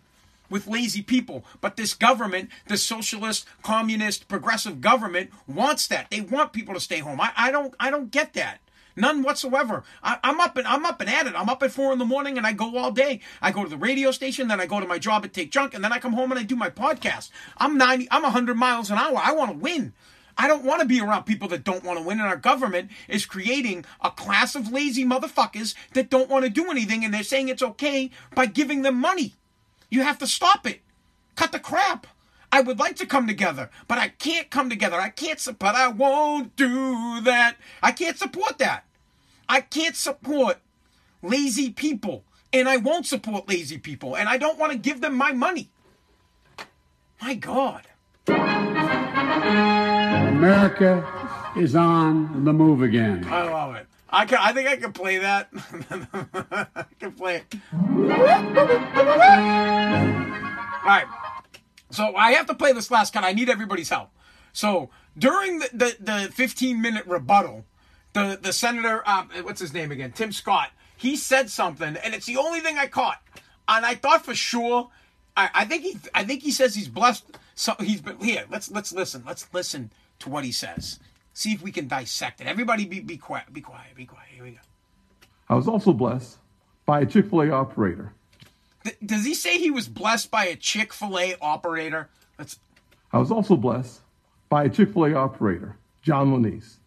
with 0.51 0.67
lazy 0.67 1.03
people. 1.03 1.45
But 1.61 1.77
this 1.77 1.95
government, 1.95 2.51
this 2.67 2.85
socialist, 2.85 3.47
communist, 3.63 4.29
progressive 4.29 4.81
government 4.81 5.31
wants 5.47 5.87
that. 5.89 6.11
They 6.11 6.21
want 6.21 6.53
people 6.53 6.75
to 6.75 6.81
stay 6.81 6.99
home. 6.99 7.21
I, 7.21 7.33
I 7.37 7.51
don't 7.51 7.75
I 7.79 7.91
don't 7.91 8.11
get 8.11 8.35
that. 8.35 8.61
None 8.97 9.23
whatsoever. 9.23 9.85
I, 10.03 10.19
I'm 10.25 10.41
up 10.41 10.57
and 10.57 10.67
I'm 10.67 10.85
up 10.85 11.01
and 11.01 11.09
at 11.09 11.27
it. 11.27 11.35
I'm 11.37 11.49
up 11.49 11.63
at 11.63 11.71
four 11.71 11.93
in 11.93 11.99
the 11.99 12.05
morning 12.05 12.37
and 12.37 12.47
I 12.47 12.53
go 12.53 12.77
all 12.77 12.91
day. 12.91 13.21
I 13.41 13.53
go 13.53 13.63
to 13.63 13.71
the 13.71 13.77
radio 13.77 14.11
station, 14.11 14.49
then 14.49 14.61
I 14.61 14.67
go 14.67 14.81
to 14.81 14.87
my 14.87 14.99
job 14.99 15.25
at 15.25 15.33
Take 15.33 15.53
Junk, 15.53 15.73
and 15.73 15.85
then 15.85 15.93
I 15.93 16.01
come 16.01 16.15
home 16.15 16.33
and 16.33 16.41
I 16.41 16.43
do 16.43 16.57
my 16.57 16.71
podcast. 16.71 17.31
I'm 17.57 17.79
ninety. 17.79 18.09
I'm 18.11 18.25
hundred 18.25 18.57
miles 18.57 18.91
an 18.91 18.99
hour. 18.99 19.21
I 19.23 19.33
want 19.33 19.53
to 19.53 19.57
win. 19.57 19.93
I 20.41 20.47
don't 20.47 20.65
want 20.65 20.81
to 20.81 20.87
be 20.87 21.01
around 21.01 21.25
people 21.25 21.49
that 21.49 21.65
don't 21.65 21.83
want 21.83 21.99
to 21.99 22.05
win, 22.05 22.21
and 22.21 22.29
our 22.29 22.37
government 22.37 22.93
is 23.09 23.27
creating 23.27 23.85
a 24.01 24.11
class 24.13 24.55
of 24.55 24.71
lazy 24.71 25.05
motherfuckers 25.05 25.75
that 25.95 26.11
don't 26.11 26.31
want 26.31 26.45
to 26.45 26.51
do 26.51 26.71
anything, 26.71 27.05
and 27.05 27.13
they're 27.13 27.25
saying 27.25 27.49
it's 27.49 27.63
okay 27.63 28.11
by 28.37 28.47
giving 28.47 28.83
them 28.83 29.01
money. 29.01 29.35
You 29.91 30.03
have 30.03 30.19
to 30.19 30.29
stop 30.29 30.65
it. 30.65 30.81
Cut 31.35 31.51
the 31.51 31.59
crap. 31.59 32.07
I 32.53 32.61
would 32.61 32.79
like 32.79 32.97
to 32.97 33.07
come 33.07 33.27
together, 33.27 33.69
but 33.89 33.99
I 33.99 34.09
can't 34.09 34.49
come 34.49 34.71
together. 34.71 34.97
I 34.97 35.11
can't, 35.11 35.45
but 35.59 35.75
I 35.75 35.89
won't 35.89 36.55
do 36.57 37.21
that. 37.23 37.57
I 37.83 37.93
can't 37.93 38.17
support 38.17 38.59
that. 38.59 38.85
I 39.49 39.61
can't 39.61 39.97
support 39.97 40.59
lazy 41.21 41.71
people, 41.71 42.25
and 42.53 42.69
I 42.69 42.77
won't 42.77 43.07
support 43.07 43.49
lazy 43.49 43.79
people, 43.79 44.17
and 44.17 44.29
I 44.29 44.39
don't 44.39 44.59
want 44.59 44.73
to 44.73 44.79
give 44.79 45.01
them 45.01 45.17
my 45.17 45.33
money. 45.33 45.69
My 47.21 47.35
God. 47.35 47.87
America 50.39 51.05
is 51.57 51.75
on 51.75 52.45
the 52.45 52.53
move 52.53 52.81
again. 52.81 53.25
I 53.29 53.43
love 53.43 53.75
it. 53.75 53.89
I 54.09 54.25
can, 54.25 54.39
I 54.41 54.53
think 54.53 54.69
I 54.69 54.77
can 54.77 54.93
play 54.93 55.19
that. 55.19 55.49
I 56.77 56.85
can 57.01 57.11
play 57.11 57.39
it. 57.39 57.57
All 57.73 57.89
right. 60.87 61.07
So 61.91 62.15
I 62.15 62.31
have 62.35 62.47
to 62.47 62.55
play 62.55 62.73
this 62.73 62.89
last 62.89 63.13
cut. 63.13 63.25
I 63.25 63.33
need 63.33 63.49
everybody's 63.49 63.89
help. 63.89 64.11
So 64.53 64.91
during 65.19 65.59
the, 65.59 65.71
the, 65.75 65.97
the 65.99 66.33
15 66.33 66.81
minute 66.81 67.05
rebuttal, 67.07 67.65
the, 68.13 68.39
the 68.41 68.53
senator, 68.53 69.03
um, 69.09 69.31
what's 69.43 69.61
his 69.61 69.75
name 69.75 69.91
again? 69.91 70.13
Tim 70.13 70.31
Scott, 70.31 70.71
he 70.97 71.17
said 71.17 71.51
something, 71.51 71.97
and 71.97 72.15
it's 72.15 72.27
the 72.27 72.37
only 72.37 72.61
thing 72.61 72.79
I 72.79 72.87
caught. 72.87 73.21
And 73.67 73.85
I 73.85 73.97
thought 73.97 74.25
for 74.25 74.37
sure, 74.37 74.89
I, 75.37 75.51
I 75.53 75.65
think 75.65 75.83
he, 75.83 75.99
I 76.15 76.23
think 76.23 76.43
he 76.43 76.53
says 76.53 76.77
he's 76.77 76.89
blessed. 76.89 77.25
So 77.57 77.75
he's 77.81 78.01
been 78.01 78.21
here. 78.21 78.45
Let's 78.49 78.71
let's 78.71 78.93
listen. 78.93 79.25
Let's 79.27 79.53
listen 79.53 79.91
to 80.21 80.29
what 80.29 80.45
he 80.45 80.53
says. 80.53 80.99
See 81.33 81.53
if 81.53 81.63
we 81.63 81.71
can 81.71 81.89
dissect 81.89 82.41
it. 82.41 82.47
Everybody, 82.47 82.85
be 82.85 83.01
be 83.01 83.17
quiet. 83.17 83.53
Be 83.53 83.61
quiet. 83.61 83.95
Be 83.95 84.07
quiet. 84.07 84.29
Here 84.35 84.45
we 84.45 84.51
go. 84.53 84.59
I 85.49 85.55
was 85.55 85.69
also 85.69 85.93
blessed 85.93 86.39
by 86.85 87.01
a 87.01 87.07
Chick 87.07 87.31
fil 87.31 87.43
A 87.43 87.51
operator. 87.51 88.13
Th- 88.85 88.97
does 89.05 89.25
he 89.25 89.35
say 89.35 89.59
he 89.59 89.71
was 89.71 89.89
blessed 89.89 90.31
by 90.31 90.47
a 90.47 90.57
Chick 90.57 90.93
Fil 90.93 91.19
A 91.19 91.37
operator? 91.41 92.09
Let's. 92.39 92.59
I 93.13 93.19
was 93.19 93.31
also 93.31 93.57
blessed 93.57 94.01
by 94.49 94.65
a 94.65 94.69
Chick 94.69 94.93
fil 94.93 95.07
A 95.07 95.15
operator, 95.15 95.77
John 96.03 96.29
Moniz. 96.29 96.79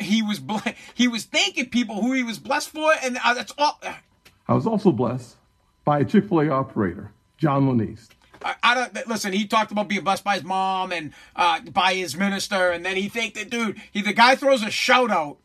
He 0.00 0.22
was 0.22 0.38
ble- 0.38 0.62
he 0.94 1.08
was 1.08 1.24
thanking 1.24 1.70
people 1.70 2.00
who 2.00 2.12
he 2.12 2.22
was 2.22 2.38
blessed 2.38 2.70
for, 2.70 2.92
and 3.02 3.18
uh, 3.24 3.34
that's 3.34 3.52
all. 3.58 3.80
I 4.48 4.54
was 4.54 4.66
also 4.66 4.92
blessed 4.92 5.36
by 5.84 6.00
a 6.00 6.04
Chick 6.04 6.28
fil 6.28 6.40
A 6.40 6.48
operator, 6.48 7.12
John 7.38 7.64
Moniz. 7.64 8.08
I, 8.62 8.74
don't 8.74 9.06
listen. 9.08 9.32
He 9.32 9.46
talked 9.46 9.72
about 9.72 9.88
being 9.88 10.04
blessed 10.04 10.24
by 10.24 10.34
his 10.34 10.44
mom 10.44 10.92
and 10.92 11.12
uh, 11.36 11.60
by 11.60 11.94
his 11.94 12.16
minister, 12.16 12.70
and 12.70 12.84
then 12.84 12.96
he 12.96 13.08
thanked 13.08 13.36
the 13.36 13.44
dude. 13.44 13.80
He 13.90 14.02
the 14.02 14.12
guy 14.12 14.34
throws 14.34 14.62
a 14.62 14.70
shout 14.70 15.10
out 15.10 15.38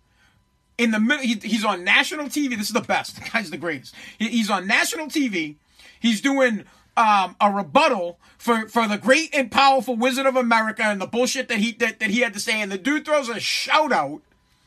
in 0.77 0.91
the 0.91 0.99
middle. 0.99 1.23
He, 1.23 1.36
he's 1.36 1.65
on 1.65 1.83
national 1.83 2.27
TV. 2.27 2.57
This 2.57 2.67
is 2.67 2.73
the 2.73 2.81
best. 2.81 3.15
The 3.23 3.29
guy's 3.29 3.49
the 3.49 3.57
greatest. 3.57 3.93
He, 4.17 4.29
he's 4.29 4.49
on 4.49 4.67
national 4.67 5.07
TV. 5.07 5.55
He's 5.99 6.21
doing 6.21 6.65
um, 6.95 7.36
a 7.39 7.51
rebuttal 7.51 8.19
for, 8.38 8.67
for 8.67 8.88
the 8.88 8.97
great 8.97 9.33
and 9.33 9.51
powerful 9.51 9.95
Wizard 9.95 10.25
of 10.25 10.36
America 10.36 10.83
and 10.83 11.01
the 11.01 11.07
bullshit 11.07 11.47
that 11.49 11.60
he 11.60 11.71
that, 11.73 11.99
that 11.99 12.10
he 12.10 12.21
had 12.21 12.33
to 12.33 12.39
say. 12.39 12.62
And 12.62 12.71
the 12.71 12.77
dude 12.77 13.05
throws 13.05 13.29
a 13.29 13.39
shout 13.39 13.91
out. 13.91 14.21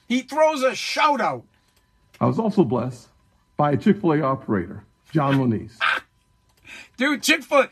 He 0.09 0.23
throws 0.23 0.63
a 0.63 0.75
shout 0.75 1.21
out. 1.21 1.45
I 2.21 2.27
was 2.27 2.39
also 2.39 2.65
blessed 2.65 3.09
by 3.57 3.73
a 3.73 3.77
Chick 3.77 4.01
fil 4.01 4.13
A 4.15 4.23
operator, 4.23 4.85
John 5.13 5.39
Moniz. 5.39 5.79
Dude, 6.97 7.23
Chick 7.23 7.43
fil. 7.43 7.67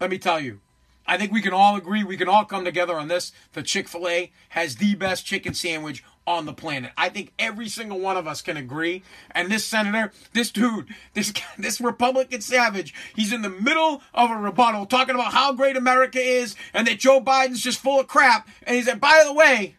Let 0.00 0.08
me 0.10 0.18
tell 0.18 0.40
you, 0.40 0.60
I 1.06 1.18
think 1.18 1.30
we 1.30 1.42
can 1.42 1.52
all 1.52 1.76
agree, 1.76 2.04
we 2.04 2.16
can 2.16 2.28
all 2.28 2.46
come 2.46 2.64
together 2.64 2.94
on 2.94 3.08
this. 3.08 3.32
The 3.52 3.62
Chick 3.62 3.86
fil 3.86 4.08
A 4.08 4.32
has 4.50 4.76
the 4.76 4.94
best 4.94 5.26
chicken 5.26 5.52
sandwich 5.52 6.02
on 6.26 6.46
the 6.46 6.54
planet. 6.54 6.92
I 6.96 7.10
think 7.10 7.32
every 7.38 7.68
single 7.68 7.98
one 7.98 8.16
of 8.16 8.26
us 8.26 8.40
can 8.40 8.56
agree. 8.56 9.02
And 9.32 9.50
this 9.50 9.64
senator, 9.64 10.12
this 10.32 10.50
dude, 10.50 10.86
this 11.12 11.34
this 11.58 11.82
Republican 11.82 12.40
savage, 12.40 12.94
he's 13.14 13.32
in 13.32 13.42
the 13.42 13.50
middle 13.50 14.02
of 14.14 14.30
a 14.30 14.36
rebuttal 14.36 14.86
talking 14.86 15.14
about 15.14 15.34
how 15.34 15.52
great 15.52 15.76
America 15.76 16.18
is 16.18 16.56
and 16.72 16.86
that 16.86 16.98
Joe 16.98 17.20
Biden's 17.20 17.60
just 17.60 17.80
full 17.80 18.00
of 18.00 18.06
crap. 18.06 18.48
And 18.62 18.76
he 18.76 18.82
said, 18.82 19.00
by 19.00 19.22
the 19.26 19.34
way, 19.34 19.76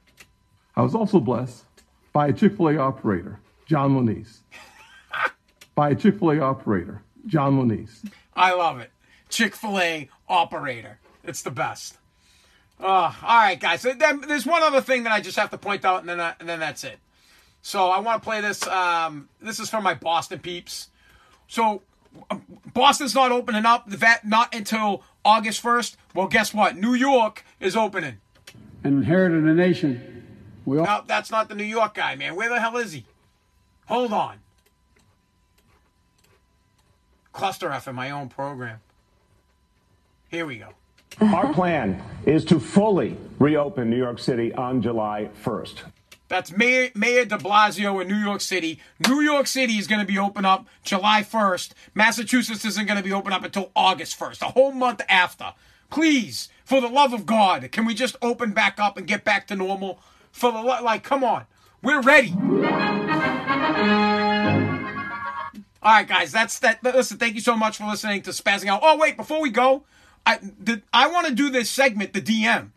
I 0.75 0.83
was 0.83 0.93
also 0.93 1.19
blessed 1.19 1.65
by 2.13 2.27
a 2.27 2.33
Chick 2.33 2.57
fil 2.57 2.69
A 2.69 2.77
operator, 2.77 3.39
John 3.65 3.93
Moniz. 3.93 4.41
by 5.75 5.89
a 5.89 5.95
Chick 5.95 6.19
fil 6.19 6.31
A 6.31 6.39
operator, 6.39 7.01
John 7.25 7.55
Moniz. 7.55 8.03
I 8.35 8.53
love 8.53 8.79
it. 8.79 8.91
Chick 9.31 9.55
fil 9.55 9.79
A 9.79 10.09
operator. 10.29 10.99
It's 11.23 11.41
the 11.41 11.51
best. 11.51 11.97
Uh, 12.79 12.85
all 12.85 13.13
right, 13.23 13.59
guys. 13.59 13.83
Then 13.83 14.21
there's 14.27 14.45
one 14.45 14.63
other 14.63 14.81
thing 14.81 15.03
that 15.03 15.11
I 15.11 15.21
just 15.21 15.37
have 15.37 15.49
to 15.51 15.57
point 15.57 15.85
out, 15.85 16.01
and 16.01 16.09
then 16.09 16.19
I, 16.19 16.33
and 16.39 16.47
then 16.49 16.59
that's 16.59 16.83
it. 16.83 16.99
So 17.61 17.89
I 17.89 17.99
want 17.99 18.21
to 18.21 18.25
play 18.27 18.41
this. 18.41 18.65
Um, 18.67 19.29
this 19.41 19.59
is 19.59 19.69
from 19.69 19.83
my 19.83 19.93
Boston 19.93 20.39
peeps. 20.39 20.89
So 21.47 21.83
um, 22.31 22.43
Boston's 22.73 23.13
not 23.13 23.31
opening 23.31 23.65
up 23.65 23.87
the 23.87 23.97
vet 23.97 24.25
not 24.25 24.53
until 24.55 25.03
August 25.23 25.61
1st. 25.61 25.95
Well, 26.15 26.27
guess 26.27 26.53
what? 26.55 26.75
New 26.75 26.95
York 26.95 27.45
is 27.59 27.75
opening. 27.75 28.17
and 28.83 28.97
inherited 28.97 29.43
a 29.43 29.53
nation. 29.53 30.07
We 30.65 30.79
all 30.79 30.85
No, 30.85 31.03
that's 31.05 31.29
not 31.29 31.49
the 31.49 31.55
New 31.55 31.63
York 31.63 31.93
guy, 31.93 32.15
man. 32.15 32.35
Where 32.35 32.49
the 32.49 32.59
hell 32.59 32.77
is 32.77 32.93
he? 32.93 33.05
Hold 33.85 34.11
on. 34.11 34.37
Cluster 37.31 37.71
F 37.71 37.87
in 37.87 37.95
my 37.95 38.09
own 38.09 38.27
program. 38.29 38.79
Here 40.31 40.45
we 40.45 40.57
go. 40.57 40.69
Our 41.19 41.53
plan 41.53 42.01
is 42.25 42.45
to 42.45 42.59
fully 42.59 43.17
reopen 43.37 43.89
New 43.89 43.97
York 43.97 44.17
City 44.17 44.53
on 44.53 44.81
July 44.81 45.29
1st. 45.43 45.75
That's 46.29 46.53
Mayor, 46.55 46.89
Mayor 46.95 47.25
de 47.25 47.37
Blasio 47.37 48.01
in 48.01 48.07
New 48.07 48.15
York 48.15 48.39
City. 48.39 48.79
New 49.05 49.19
York 49.19 49.45
City 49.45 49.73
is 49.73 49.87
going 49.87 49.99
to 49.99 50.07
be 50.07 50.17
open 50.17 50.45
up 50.45 50.65
July 50.85 51.21
1st. 51.21 51.73
Massachusetts 51.93 52.63
isn't 52.63 52.85
going 52.87 52.97
to 52.97 53.03
be 53.03 53.11
open 53.11 53.33
up 53.33 53.43
until 53.43 53.71
August 53.75 54.17
1st, 54.17 54.41
a 54.41 54.45
whole 54.51 54.71
month 54.71 55.01
after. 55.09 55.53
Please, 55.89 56.47
for 56.63 56.79
the 56.79 56.87
love 56.87 57.11
of 57.11 57.25
God, 57.25 57.69
can 57.73 57.83
we 57.83 57.93
just 57.93 58.15
open 58.21 58.53
back 58.53 58.79
up 58.79 58.95
and 58.95 59.05
get 59.05 59.25
back 59.25 59.47
to 59.47 59.55
normal? 59.57 59.99
For 60.31 60.53
the 60.53 60.61
lo- 60.61 60.81
like, 60.81 61.03
come 61.03 61.25
on, 61.25 61.43
we're 61.83 62.01
ready. 62.01 62.33
All 65.83 65.91
right, 65.91 66.07
guys, 66.07 66.31
that's 66.31 66.59
that. 66.59 66.81
Listen, 66.83 67.17
thank 67.17 67.35
you 67.35 67.41
so 67.41 67.57
much 67.57 67.75
for 67.75 67.85
listening 67.85 68.21
to 68.21 68.29
Spazzing 68.29 68.67
Out. 68.67 68.79
Oh, 68.81 68.97
wait, 68.97 69.17
before 69.17 69.41
we 69.41 69.49
go, 69.49 69.83
I 70.25 70.39
the, 70.59 70.81
I 70.93 71.07
want 71.07 71.27
to 71.27 71.33
do 71.33 71.49
this 71.49 71.69
segment, 71.69 72.13
the 72.13 72.21
DM. 72.21 72.69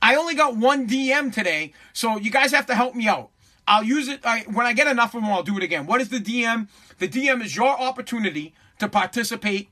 I 0.00 0.14
only 0.14 0.34
got 0.34 0.56
one 0.56 0.88
DM 0.88 1.32
today, 1.32 1.72
so 1.92 2.18
you 2.18 2.30
guys 2.30 2.52
have 2.52 2.66
to 2.66 2.74
help 2.74 2.94
me 2.94 3.08
out. 3.08 3.30
I'll 3.66 3.84
use 3.84 4.08
it 4.08 4.20
I, 4.24 4.40
when 4.42 4.66
I 4.66 4.72
get 4.72 4.86
enough 4.86 5.14
of 5.14 5.22
them. 5.22 5.30
I'll 5.30 5.42
do 5.42 5.56
it 5.56 5.62
again. 5.62 5.86
What 5.86 6.00
is 6.00 6.08
the 6.08 6.18
DM? 6.18 6.68
The 6.98 7.08
DM 7.08 7.44
is 7.44 7.56
your 7.56 7.68
opportunity 7.68 8.54
to 8.78 8.88
participate 8.88 9.68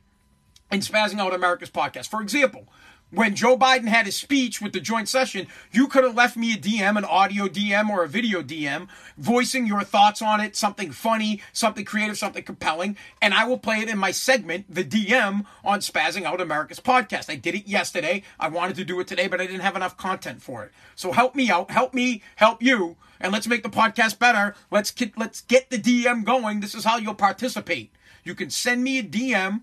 in 0.70 0.80
Spazzing 0.80 1.20
Out 1.20 1.34
America's 1.34 1.70
podcast. 1.70 2.08
For 2.08 2.20
example, 2.20 2.68
when 3.16 3.34
Joe 3.34 3.56
Biden 3.56 3.88
had 3.88 4.04
his 4.04 4.14
speech 4.14 4.60
with 4.60 4.74
the 4.74 4.80
joint 4.80 5.08
session, 5.08 5.46
you 5.72 5.88
could 5.88 6.04
have 6.04 6.14
left 6.14 6.36
me 6.36 6.52
a 6.52 6.56
DM, 6.58 6.98
an 6.98 7.04
audio 7.06 7.46
DM 7.46 7.88
or 7.88 8.04
a 8.04 8.08
video 8.08 8.42
DM, 8.42 8.88
voicing 9.16 9.66
your 9.66 9.82
thoughts 9.82 10.20
on 10.20 10.38
it, 10.38 10.54
something 10.54 10.90
funny, 10.90 11.40
something 11.54 11.86
creative, 11.86 12.18
something 12.18 12.42
compelling, 12.42 12.94
and 13.22 13.32
I 13.32 13.46
will 13.46 13.56
play 13.56 13.76
it 13.78 13.88
in 13.88 13.96
my 13.96 14.10
segment, 14.10 14.66
the 14.68 14.84
DM, 14.84 15.46
on 15.64 15.78
Spazzing 15.80 16.24
Out 16.24 16.42
America's 16.42 16.78
podcast. 16.78 17.30
I 17.30 17.36
did 17.36 17.54
it 17.54 17.66
yesterday. 17.66 18.22
I 18.38 18.50
wanted 18.50 18.76
to 18.76 18.84
do 18.84 19.00
it 19.00 19.06
today, 19.06 19.28
but 19.28 19.40
I 19.40 19.46
didn't 19.46 19.62
have 19.62 19.76
enough 19.76 19.96
content 19.96 20.42
for 20.42 20.62
it. 20.64 20.72
So 20.94 21.12
help 21.12 21.34
me 21.34 21.48
out, 21.48 21.70
help 21.70 21.94
me, 21.94 22.22
help 22.36 22.62
you, 22.62 22.96
and 23.18 23.32
let's 23.32 23.48
make 23.48 23.62
the 23.62 23.70
podcast 23.70 24.18
better. 24.18 24.54
Let's 24.70 24.90
get 24.90 25.16
let's 25.16 25.40
get 25.40 25.70
the 25.70 25.78
DM 25.78 26.22
going. 26.22 26.60
This 26.60 26.74
is 26.74 26.84
how 26.84 26.98
you'll 26.98 27.14
participate. 27.14 27.92
You 28.24 28.34
can 28.34 28.50
send 28.50 28.84
me 28.84 28.98
a 28.98 29.02
DM 29.02 29.62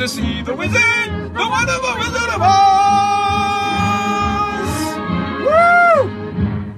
to 0.00 0.08
see 0.08 0.40
the 0.40 0.54
wizard, 0.54 0.74
the 1.34 1.46
wonderful 1.50 1.94
wizard 1.98 2.30
of 2.30 2.40
Oz. 2.40 2.56
Woo! 5.44 6.74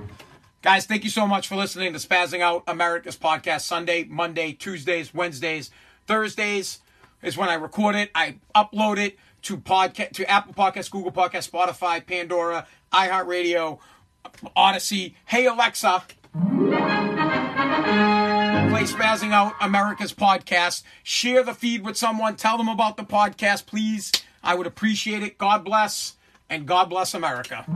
Guys, 0.60 0.86
thank 0.86 1.04
you 1.04 1.10
so 1.10 1.24
much 1.28 1.46
for 1.46 1.54
listening 1.54 1.92
to 1.92 2.00
Spazzing 2.00 2.40
Out 2.40 2.64
America's 2.66 3.16
podcast 3.16 3.60
Sunday, 3.60 4.02
Monday, 4.02 4.54
Tuesdays, 4.54 5.14
Wednesdays, 5.14 5.70
Thursdays 6.08 6.80
is 7.22 7.36
when 7.36 7.48
I 7.48 7.54
record 7.54 7.94
it. 7.94 8.10
I 8.12 8.38
upload 8.56 8.98
it 8.98 9.16
to 9.42 9.56
podcast 9.56 10.14
to 10.14 10.28
Apple 10.28 10.54
Podcasts, 10.54 10.90
Google 10.90 11.12
Podcasts, 11.12 11.48
Spotify, 11.48 12.04
Pandora, 12.04 12.66
iHeartRadio, 12.92 13.78
Odyssey. 14.56 15.14
Hey 15.26 15.46
Alexa, 15.46 16.02
play 18.72 18.84
Spazzing 18.84 19.32
Out 19.32 19.52
America's 19.60 20.14
podcast. 20.14 20.82
Share 21.02 21.42
the 21.42 21.52
feed 21.52 21.84
with 21.84 21.98
someone. 21.98 22.36
Tell 22.36 22.56
them 22.56 22.70
about 22.70 22.96
the 22.96 23.02
podcast, 23.02 23.66
please. 23.66 24.10
I 24.42 24.54
would 24.54 24.66
appreciate 24.66 25.22
it. 25.22 25.36
God 25.36 25.62
bless, 25.62 26.16
and 26.48 26.64
God 26.64 26.88
bless 26.88 27.12
America. 27.12 27.66